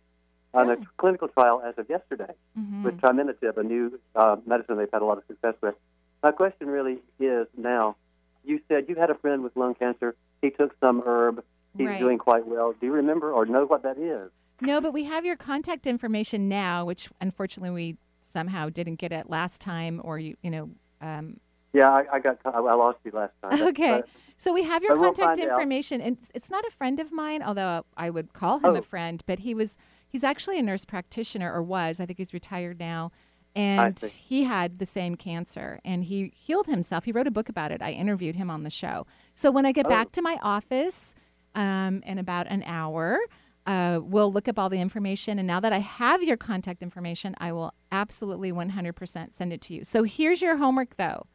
[0.55, 2.83] on a clinical trial as of yesterday Mhm.
[2.83, 5.75] with triminitib, a new uh, medicine they've had a lot of success with.
[6.23, 7.97] My question really is now,
[8.43, 10.15] you said you had a friend with lung cancer.
[10.41, 11.43] He took some herb.
[11.77, 11.99] He's Right.
[11.99, 12.73] doing quite well.
[12.79, 14.31] Do you remember or know what that is?
[14.61, 19.29] No, but we have your contact information now, which unfortunately we somehow didn't get it
[19.29, 20.69] last time, or you, you know.
[21.01, 21.39] Um,
[21.73, 23.61] Yeah, I, I got I lost you last time.
[23.67, 25.49] okay, But- so we have your we'll contact out.
[25.49, 28.75] information, and it's, it's not a friend of mine, although I would call him Oh.
[28.75, 29.21] a friend.
[29.25, 29.77] But he was
[30.15, 31.99] he's actually a nurse practitioner, or was.
[31.99, 33.11] I think he's retired now.
[33.53, 37.03] And he had the same cancer and he healed himself.
[37.03, 37.81] He wrote a book about it.
[37.81, 39.05] I interviewed him on the show.
[39.33, 39.89] So when I get Oh.
[39.89, 41.15] back to my office
[41.53, 43.17] um, in about an hour,
[43.65, 45.37] uh, we'll look up all the information.
[45.37, 49.73] And now that I have your contact information, I will absolutely 100% send it to
[49.73, 49.83] you.
[49.83, 51.25] So here's your homework, though.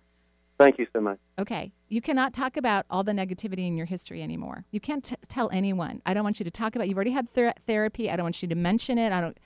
[0.59, 1.19] Thank you so much.
[1.39, 1.73] Okay.
[1.93, 4.65] You cannot talk about all the negativity in your history anymore.
[4.71, 6.01] You can't t- tell anyone.
[6.07, 6.89] I don't want you to talk about.
[6.89, 8.09] You've already had ther- therapy.
[8.09, 9.13] I don't want you to mention it.
[9.13, 9.39] I don't.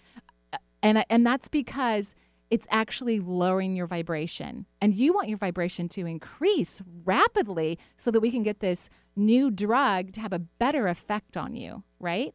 [0.53, 2.15] uh, And I, and that's because
[2.51, 4.67] it's actually lowering your vibration.
[4.83, 9.51] And you want your vibration to increase rapidly so that we can get this new
[9.51, 12.35] drug to have a better effect on you, right?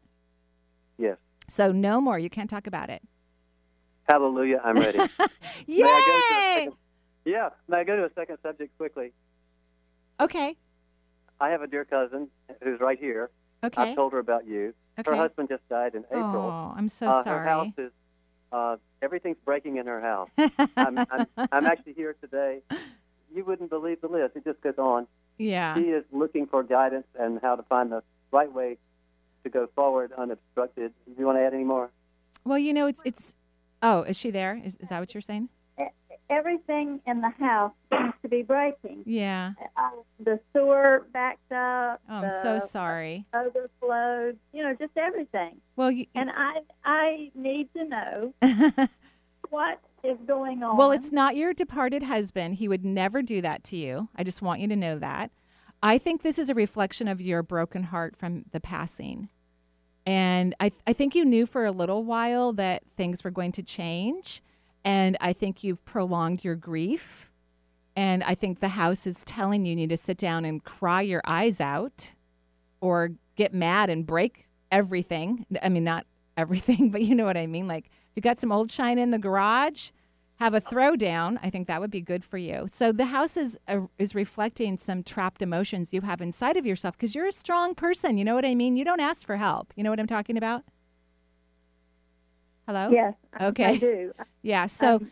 [0.98, 1.18] Yes.
[1.48, 2.18] So no more.
[2.18, 3.04] You can't talk about it.
[4.10, 4.60] Hallelujah.
[4.64, 4.98] I'm ready.
[5.68, 5.78] Yay!
[5.78, 6.74] May I go to a second,
[7.26, 7.50] yeah.
[7.68, 9.14] May I go to a second subject quickly?
[10.20, 10.56] Okay.
[11.40, 12.30] I have a dear cousin
[12.62, 13.30] who's right here.
[13.64, 13.82] Okay.
[13.82, 14.74] I've told her about you.
[14.98, 15.12] Okay.
[15.12, 16.44] Her husband just died in April.
[16.44, 17.40] Oh, I'm so uh, sorry.
[17.40, 17.92] Her house is,
[18.52, 20.30] uh, everything's breaking in her house.
[20.78, 22.60] I'm, I'm, I'm actually here today.
[23.34, 24.36] You wouldn't believe the list.
[24.36, 25.08] It just goes on.
[25.38, 25.76] Yeah.
[25.76, 28.78] She is looking for guidance and how to find the right way
[29.44, 30.92] to go forward unobstructed.
[31.06, 31.92] Do you want to add any more?
[32.44, 33.36] Well, you know, it's it's.
[33.82, 34.60] Oh, is she there?
[34.64, 35.50] Is is that what you're saying?
[36.30, 39.04] Everything in the house seems to be breaking.
[39.06, 39.54] Yeah.
[39.76, 39.90] Uh,
[40.24, 42.02] the sewer backed up.
[42.10, 43.26] Oh, I'm so sorry.
[43.34, 44.38] Overflowed.
[44.54, 45.58] You know, just everything.
[45.76, 48.34] Well, you, and I I need to know
[49.50, 50.78] what is going on.
[50.78, 52.56] Well, it's not your departed husband.
[52.56, 54.10] He would never do that to you.
[54.16, 55.32] I just want you to know that.
[55.82, 59.30] I think this is a reflection of your broken heart from the passing.
[60.06, 63.52] And I, th- I think you knew for a little while that things were going
[63.54, 64.42] to change.
[64.84, 67.30] And I think you've prolonged your grief.
[67.96, 71.02] And I think the house is telling you you need to sit down and cry
[71.02, 72.14] your eyes out
[72.82, 75.46] or get mad and break everything.
[75.62, 76.06] I mean, not
[76.38, 77.68] everything, but you know what I mean.
[77.68, 79.92] Like, if you got some old china in the garage,
[80.40, 81.38] have a throwdown.
[81.44, 82.66] I think that would be good for you.
[82.72, 86.98] So the house is uh, is reflecting some trapped emotions you have inside of yourself
[86.98, 88.18] because you're a strong person.
[88.18, 88.78] You know what I mean?
[88.78, 89.74] You don't ask for help.
[89.76, 90.64] You know what I'm talking about?
[92.70, 92.92] Hello?
[92.92, 93.16] Yes.
[93.42, 93.66] Okay.
[93.66, 94.14] I do.
[94.44, 94.68] Yeah.
[94.68, 95.12] So Um,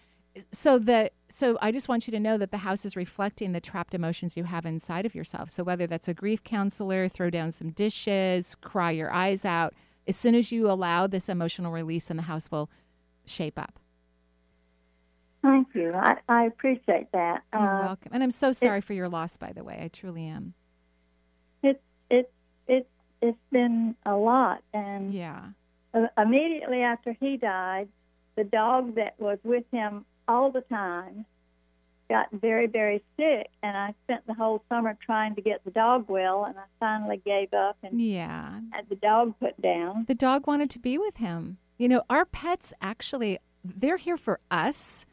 [0.51, 3.59] so the so I just want you to know that the house is reflecting the
[3.59, 5.49] trapped emotions you have inside of yourself.
[5.49, 9.73] So whether that's a grief counselor, throw down some dishes, cry your eyes out,
[10.07, 12.69] as soon as you allow this emotional release, and the house will
[13.25, 13.79] shape up.
[15.41, 15.93] Thank you.
[15.95, 17.41] I, I appreciate that.
[17.53, 18.11] You're Uh, welcome.
[18.13, 19.79] And I'm so sorry for your loss, by the way.
[19.81, 20.53] I truly am.
[21.63, 21.81] It's
[22.11, 22.29] it's
[22.67, 22.89] it's
[23.23, 25.45] it's been a lot, and yeah.
[26.17, 27.87] Immediately after he died,
[28.35, 31.25] the dog that was with him all the time
[32.09, 36.05] got very very sick, and I spent the whole summer trying to get the dog
[36.07, 38.61] well, and I finally gave up and Yeah.
[38.71, 40.05] had the dog put down.
[40.07, 41.57] The dog wanted to be with him.
[41.77, 45.05] You know, our pets actually, they're here for us.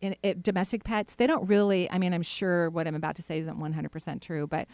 [0.00, 3.22] In, it, domestic pets, they don't really, I mean, I'm sure what I'm about to
[3.22, 4.66] say isn't 100% true, but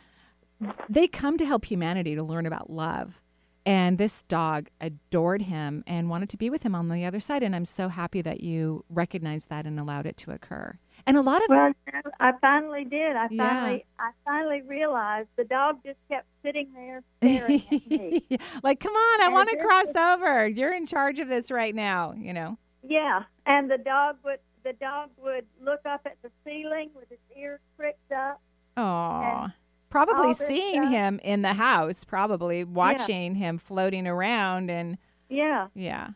[0.89, 3.21] they come to help humanity to learn about love.
[3.69, 7.43] And this dog adored him and wanted to be with him on the other side.
[7.43, 10.79] And I'm so happy that you recognized that and allowed it to occur.
[11.07, 11.73] And a lot of Well,
[12.19, 13.15] I finally did.
[13.15, 13.47] I Yeah.
[13.47, 18.27] finally I finally realized the dog just kept sitting there staring at me.
[18.63, 20.49] like, come on, I And want to cross over.
[20.49, 22.57] You're in charge of this right now, you know.
[22.83, 27.19] Yeah, and the dog would the dog would look up at the ceiling with his
[27.39, 28.41] ears pricked up.
[28.79, 29.49] Oh,
[29.91, 30.93] probably seeing stuff.
[30.93, 36.11] him in the house, probably watching him floating around, and Yeah, yeah,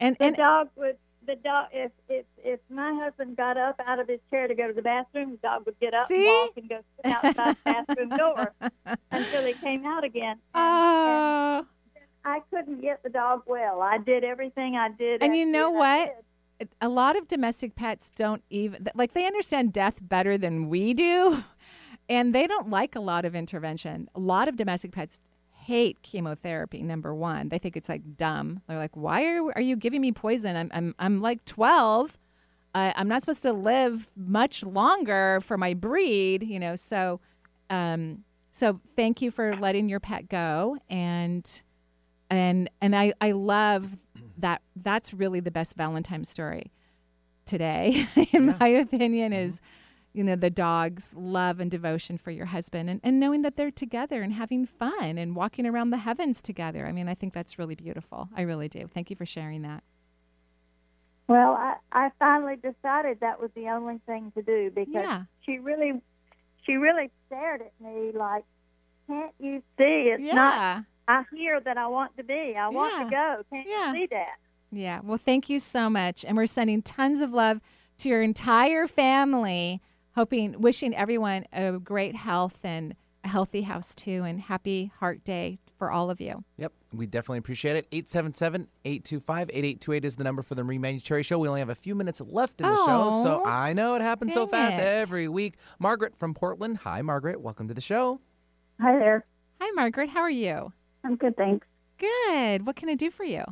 [0.00, 0.96] and the and dog would
[1.26, 4.66] the dog if if if my husband got up out of his chair to go
[4.68, 6.16] to the bathroom, the dog would get up See?
[6.16, 8.52] and walk and go sit outside the bathroom door
[9.10, 10.38] until he came out again.
[10.54, 11.66] oh,
[12.26, 13.80] I couldn't get the dog well.
[13.80, 15.22] I did everything I did.
[15.22, 16.14] and you know what?
[16.80, 21.42] A lot of domestic pets don't even like they understand death better than we do,
[22.08, 24.08] and they don't like a lot of intervention.
[24.14, 25.20] A lot of domestic pets
[25.64, 26.82] hate chemotherapy.
[26.82, 28.60] Number one, they think it's like dumb.
[28.66, 30.56] They're like, "Why are are you giving me poison?
[30.56, 32.18] I'm I'm I'm like twelve.
[32.74, 37.20] I, I'm not supposed to live much longer for my breed, you know." So,
[37.70, 41.62] um, so thank you for letting your pet go, and
[42.28, 44.04] and and I I love
[44.38, 44.60] that.
[44.76, 46.72] That's really the best Valentine story
[47.46, 49.60] today, in my opinion, is
[50.14, 53.70] you know the dog's love and devotion for your husband, and, and knowing that they're
[53.70, 56.86] together and having fun and walking around the heavens together.
[56.86, 58.28] I mean, I think that's really beautiful.
[58.34, 58.86] I really do.
[58.86, 59.82] Thank you for sharing that.
[61.26, 65.22] Well, I, I finally decided that was the only thing to do because Yeah.
[65.44, 66.00] she really,
[66.64, 68.44] she really stared at me like,
[69.06, 70.10] "Can't you see?
[70.12, 70.34] It's Yeah.
[70.34, 70.84] not.
[71.08, 72.54] I hear that I want to be.
[72.56, 73.42] I want to go.
[73.50, 73.92] Can't Yeah.
[73.92, 74.36] you see that?"
[74.70, 75.00] Yeah.
[75.02, 76.24] Well, thank you so much.
[76.24, 77.60] And we're sending tons of love
[77.98, 79.80] to your entire family,
[80.16, 82.94] hoping, wishing everyone a great health and
[83.24, 86.44] a healthy house too, and happy Heart Day for all of you.
[86.58, 87.86] Yep, we definitely appreciate it.
[87.90, 91.38] 877 825 8828 is the number for the Marie Manuchehri Show.
[91.38, 94.02] We only have a few minutes left in the show, so Oh, I know it
[94.02, 94.82] happens so fast it.
[94.82, 95.54] every week.
[95.78, 96.78] Margaret from Portland.
[96.78, 97.40] Hi, Margaret.
[97.40, 98.20] Welcome to the show.
[98.80, 99.24] Hi there.
[99.60, 100.10] Hi, Margaret.
[100.10, 100.72] How are you?
[101.02, 101.66] I'm good, thanks.
[101.98, 102.66] Good.
[102.66, 103.44] What can I do for you?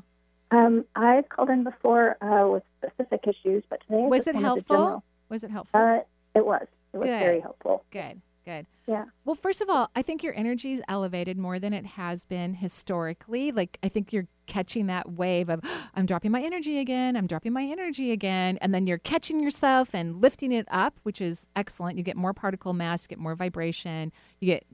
[0.50, 5.02] Um, I've called in before uh, with specific issues, but today Was it helpful?
[5.28, 5.80] Was it helpful?
[5.80, 6.00] Uh,
[6.34, 6.66] it was.
[6.92, 7.20] It was Good.
[7.20, 7.84] very helpful.
[7.90, 8.20] Good.
[8.44, 8.66] Good.
[8.88, 9.04] Yeah.
[9.24, 12.54] Well, first of all, I think your energy is elevated more than it has been
[12.54, 13.52] historically.
[13.52, 15.60] Like, I think you're catching that wave of,
[15.94, 18.58] I'm dropping my energy again, I'm dropping my energy again.
[18.60, 21.96] And then you're catching yourself and lifting it up, which is excellent.
[21.98, 24.10] You get more particle mass, you get more vibration,
[24.40, 24.66] you get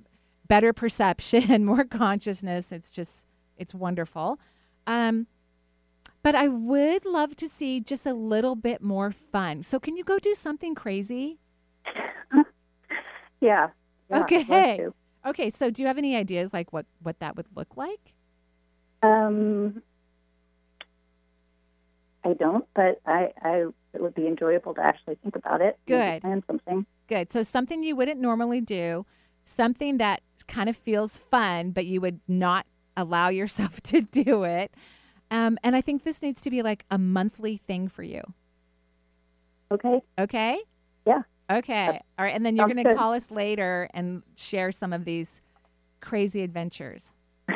[0.46, 2.72] better perception, more consciousness.
[2.72, 3.26] It's just,
[3.58, 4.40] it's wonderful.
[4.86, 5.26] Um,
[6.22, 9.62] but I would love to see just a little bit more fun.
[9.62, 11.38] So, can you go do something crazy?
[13.40, 13.68] Yeah.
[14.10, 14.88] yeah, okay.
[15.24, 15.50] Okay.
[15.50, 18.14] So, do you have any ideas like what what that would look like?
[19.02, 19.82] Um,
[22.24, 25.78] I don't, but I, I it would be enjoyable to actually think about it.
[25.86, 26.22] Good.
[26.22, 26.84] Plan something.
[27.06, 27.30] Good.
[27.30, 29.06] So, something you wouldn't normally do,
[29.44, 32.66] something that kind of feels fun, but you would not
[32.96, 34.72] allow yourself to do it.
[35.30, 38.22] Um, and I think this needs to be like a monthly thing for you.
[39.70, 40.00] Okay.
[40.18, 40.58] Okay.
[41.06, 41.22] Yeah.
[41.50, 41.86] Okay.
[42.18, 42.34] All right.
[42.34, 45.40] And then you're going to call us later and share some of these
[46.00, 47.12] crazy adventures.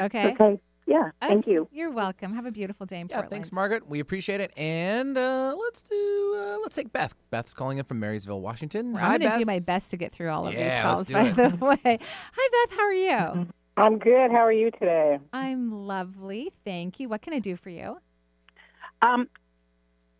[0.00, 0.32] Okay.
[0.32, 0.60] Okay.
[0.86, 1.10] Yeah.
[1.20, 1.68] Thank you.
[1.70, 2.34] You're welcome.
[2.34, 3.30] Have a beautiful day in Yeah, Portland.
[3.30, 3.86] thanks, Margaret.
[3.88, 4.52] We appreciate it.
[4.56, 6.34] And uh, let's do.
[6.36, 7.14] Uh, let's take Beth.
[7.30, 8.94] Beth's calling in from Marysville, Washington.
[8.94, 11.36] Hi, I'm going to do my best to get through all of these calls, let's
[11.36, 11.78] by do the way.
[11.84, 12.76] Hi, Beth.
[12.76, 13.46] How are you?
[13.76, 14.30] I'm good.
[14.32, 15.18] How are you today?
[15.32, 16.52] I'm lovely.
[16.64, 17.08] Thank you.
[17.08, 17.98] What can I do for you?
[19.02, 19.28] Um,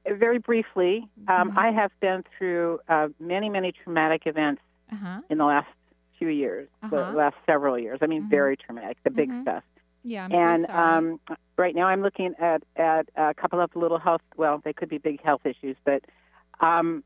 [0.07, 1.59] very briefly, um, Mm-hmm.
[1.59, 5.21] I have been through uh, many, many traumatic events Uh-huh.
[5.31, 5.69] in the last
[6.19, 7.13] few years, the Uh-huh.
[7.17, 7.99] last several years.
[8.03, 9.43] I mean, very traumatic, the big Mhm.
[9.43, 9.65] stuff.
[10.05, 11.21] Yeah, I'm and so um,
[11.57, 14.23] right now, I'm looking at at a couple of little health.
[14.37, 16.03] Well, they could be big health issues, but
[16.61, 17.05] um,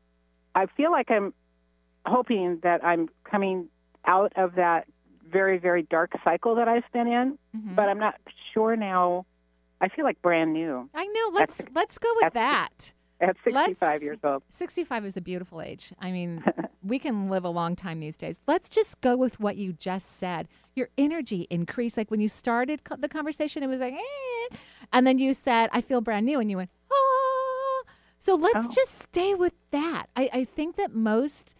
[0.55, 1.33] I feel like I'm
[2.05, 3.69] hoping that I'm coming
[4.05, 4.87] out of that
[5.29, 7.37] very, very dark cycle that I've been in.
[7.55, 7.75] Mm-hmm.
[7.75, 8.15] But I'm not
[8.53, 9.25] sure now.
[9.81, 10.89] I feel like brand new.
[10.93, 11.29] I know.
[11.33, 12.93] Let's let's go with that.
[13.19, 14.43] At 65 Let's- years old.
[14.49, 15.91] 65 is a beautiful age.
[15.99, 16.43] I mean,
[16.83, 18.39] we can live a long time these days.
[18.47, 20.47] Let's just go with what you just said.
[20.75, 21.97] Your energy increased.
[21.97, 24.55] Like when you started co- the conversation, it was like, eh.
[24.93, 26.39] And then you said, I feel brand new.
[26.39, 27.83] And you went, "Oh."
[28.19, 28.71] So let's Oh.
[28.73, 30.07] just stay with that.
[30.15, 31.55] I, I think that most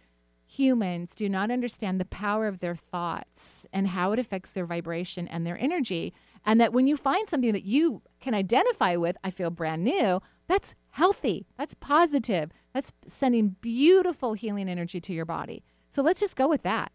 [0.46, 5.26] humans do not understand the power of their thoughts and how it affects their vibration
[5.28, 6.14] and their energy.
[6.46, 10.20] And that when you find something that you can identify with, I feel brand new,
[10.46, 15.64] that's healthy, that's positive, that's sending beautiful healing energy to your body.
[15.88, 16.92] So let's just go with that.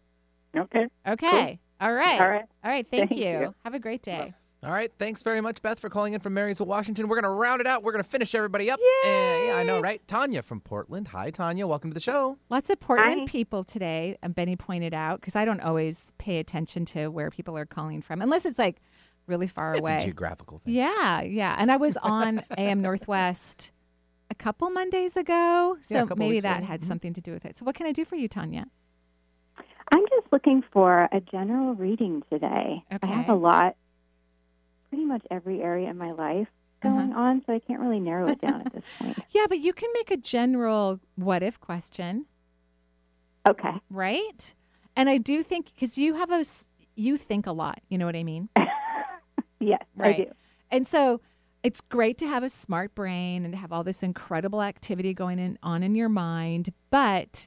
[0.56, 0.86] Okay.
[1.06, 1.58] Okay.
[1.80, 2.20] All right.
[2.20, 2.44] All right.
[2.62, 2.86] All right.
[2.90, 3.26] Thank, Thank you.
[3.26, 3.54] you.
[3.64, 4.34] Have a great day.
[4.64, 4.90] All right.
[4.98, 7.08] Thanks very much, Beth, for calling in from Marysville, Washington.
[7.08, 7.82] We're going to round it out.
[7.82, 8.80] We're going to finish everybody up.
[9.04, 10.00] And, yeah, I know, right?
[10.08, 11.08] Tanya from Portland.
[11.08, 11.66] Hi, Tanya.
[11.66, 12.38] Welcome to the show.
[12.48, 16.86] Lots of Portland people today, and Benny pointed out, because I don't always pay attention
[16.86, 18.80] to where people are calling from, unless it's like
[19.26, 19.96] really far It's away.
[19.96, 20.74] a geographical thing.
[20.74, 21.56] Yeah, yeah.
[21.58, 23.72] And I was on AM Northwest
[24.30, 26.66] a couple Mondays ago, so Yeah, maybe that ago.
[26.66, 26.84] had Mhm.
[26.84, 27.56] something to do with it.
[27.56, 28.66] So, what can I do for you, Tanya?
[29.92, 32.82] I'm just looking for a general reading today.
[33.02, 33.76] I have a lot,
[34.88, 36.48] pretty much every area in my life
[36.80, 37.20] going Uh-huh.
[37.20, 39.18] on, so I can't really narrow it down at this point.
[39.30, 42.26] Yeah, but you can make a general what if question.
[43.48, 43.80] Okay.
[43.90, 44.54] Right?
[44.96, 46.44] And I do think because you have a
[46.96, 48.48] you think a lot, you know what I mean?
[49.64, 50.14] yes, right.
[50.14, 50.30] I do.
[50.70, 51.20] And so
[51.62, 55.58] it's great to have a smart brain and have all this incredible activity going in,
[55.62, 57.46] on in your mind, but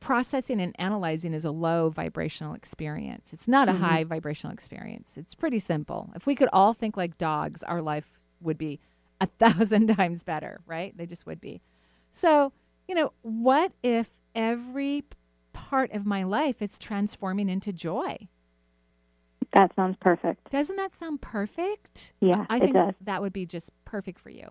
[0.00, 3.32] processing and analyzing is a low vibrational experience.
[3.32, 3.78] It's not a Mhm.
[3.78, 5.16] high vibrational experience.
[5.18, 6.10] It's pretty simple.
[6.14, 8.78] If we could all think like dogs, our life would be
[9.20, 9.26] a
[9.70, 10.96] thousand times better, right?
[10.96, 11.62] They just would be.
[12.10, 12.52] So,
[12.86, 15.04] you know, what if every
[15.52, 18.28] part of my life is transforming into joy?
[19.56, 20.50] That sounds perfect.
[20.50, 22.12] Doesn't that sound perfect?
[22.20, 22.94] Yeah, I it think does.
[23.00, 24.48] that would be just perfect for you.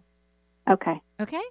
[0.67, 0.99] Okay.
[1.21, 1.43] Okay.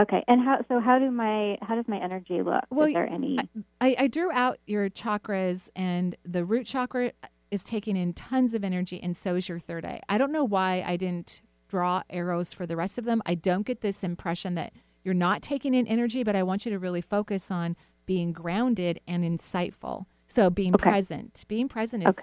[0.00, 0.24] Okay.
[0.26, 0.64] And how?
[0.68, 2.64] So how do my how does my energy look?
[2.70, 3.38] Well, Is there any?
[3.82, 7.12] I, I drew out your chakras, and the root chakra
[7.50, 10.00] is taking in tons of energy, and so is your third eye.
[10.08, 13.20] I don't know why I didn't draw arrows for the rest of them.
[13.26, 14.72] I don't get this impression that
[15.04, 17.76] you're not taking in energy, but I want you to really focus on
[18.06, 20.06] being grounded and insightful.
[20.26, 20.90] So being Okay.
[20.90, 22.18] present, being present is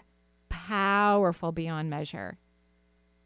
[0.49, 2.37] powerful beyond measure.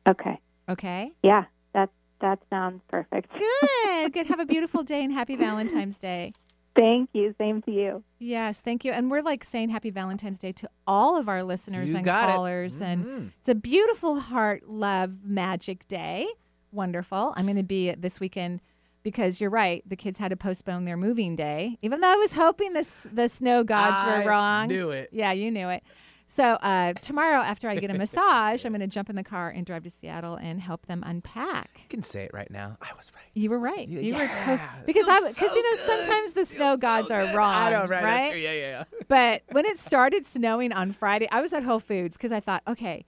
[0.07, 0.39] Okay.
[0.67, 1.11] Okay.
[1.23, 1.45] Yeah.
[1.73, 1.89] That
[2.21, 3.31] that sounds perfect.
[3.37, 4.13] Good.
[4.13, 4.27] Good.
[4.27, 6.33] Have a beautiful day and happy Valentine's Day.
[6.75, 7.33] Thank you.
[7.37, 8.03] Same to you.
[8.19, 8.91] Yes, thank you.
[8.91, 12.29] And we're like saying happy Valentine's Day to all of our listeners You and got
[12.29, 12.33] it.
[12.33, 12.81] callers.
[12.81, 13.31] And Mhm.
[13.39, 16.25] it's a beautiful heart love magic day.
[16.71, 17.33] Wonderful.
[17.35, 18.61] I'm going to be at this weekend
[19.03, 19.83] because you're right.
[19.89, 23.27] The kids had to postpone their moving day, even though I was hoping this the
[23.27, 24.63] snow gods I were wrong.
[24.63, 25.09] I knew it.
[25.11, 25.83] Yeah, you knew it.
[26.31, 29.49] So uh, tomorrow, after I get a massage, I'm going to jump in the car
[29.49, 31.81] and drive to Seattle and help them unpack.
[31.81, 32.77] You can say it right now.
[32.83, 33.25] I was right.
[33.33, 33.87] You were right.
[33.87, 34.45] You were yeah.
[34.45, 37.55] to- because I because you know sometimes the snow gods are wrong.
[37.55, 38.03] I know, right?
[38.03, 38.39] Right.
[38.39, 38.83] Yeah, yeah, yeah.
[39.07, 42.61] but when it started snowing on Friday, I was at Whole Foods because I thought,
[42.67, 43.05] okay,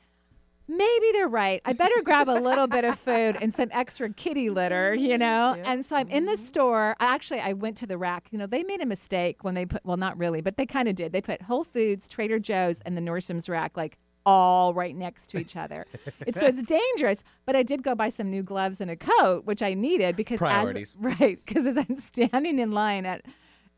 [0.72, 1.62] maybe they're right.
[1.66, 5.56] I better grab a little bit of food and some extra kitty litter, you know?
[5.66, 6.42] And so I'm in the mm-hmm.
[6.42, 6.96] store.
[7.00, 8.28] Actually, I went to the rack.
[8.32, 10.88] You know, they made a mistake when they put, well, not really, but they kind
[10.88, 11.12] of did.
[11.12, 15.40] They put Whole Foods, Trader Joe's, and the Nordstrom's rack like all right next to
[15.40, 15.86] each other.
[16.26, 16.62] it's, so it's
[16.96, 17.24] dangerous.
[17.46, 20.40] But I did go buy some new gloves and a coat, which I needed because
[20.40, 20.96] Priorities.
[20.96, 23.26] as right because as I'm standing in line at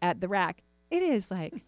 [0.01, 1.63] at the rack, it is like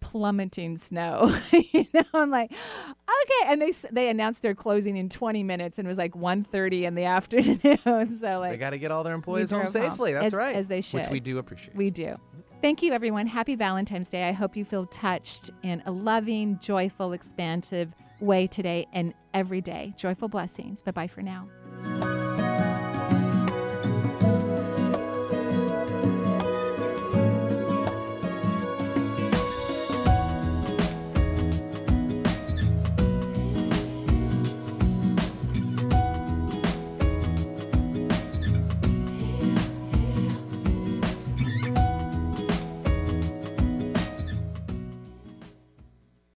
[0.00, 1.34] plummeting snow.
[1.52, 3.52] you know, I'm like, okay.
[3.52, 6.94] And they they announced they're closing in 20 minutes, and it was like 1:30 in
[6.94, 8.18] the afternoon.
[8.18, 10.12] so like They got to get all their employees home safely.
[10.12, 10.56] That's as, right.
[10.56, 11.76] as they should, Which we do appreciate.
[11.76, 12.16] We do.
[12.62, 13.26] Thank you, everyone.
[13.26, 14.28] Happy Valentine's Day.
[14.28, 19.94] I hope you feel touched in a loving, joyful, expansive way today and every day.
[19.96, 20.80] Joyful blessings.
[20.80, 22.15] Bye bye for now.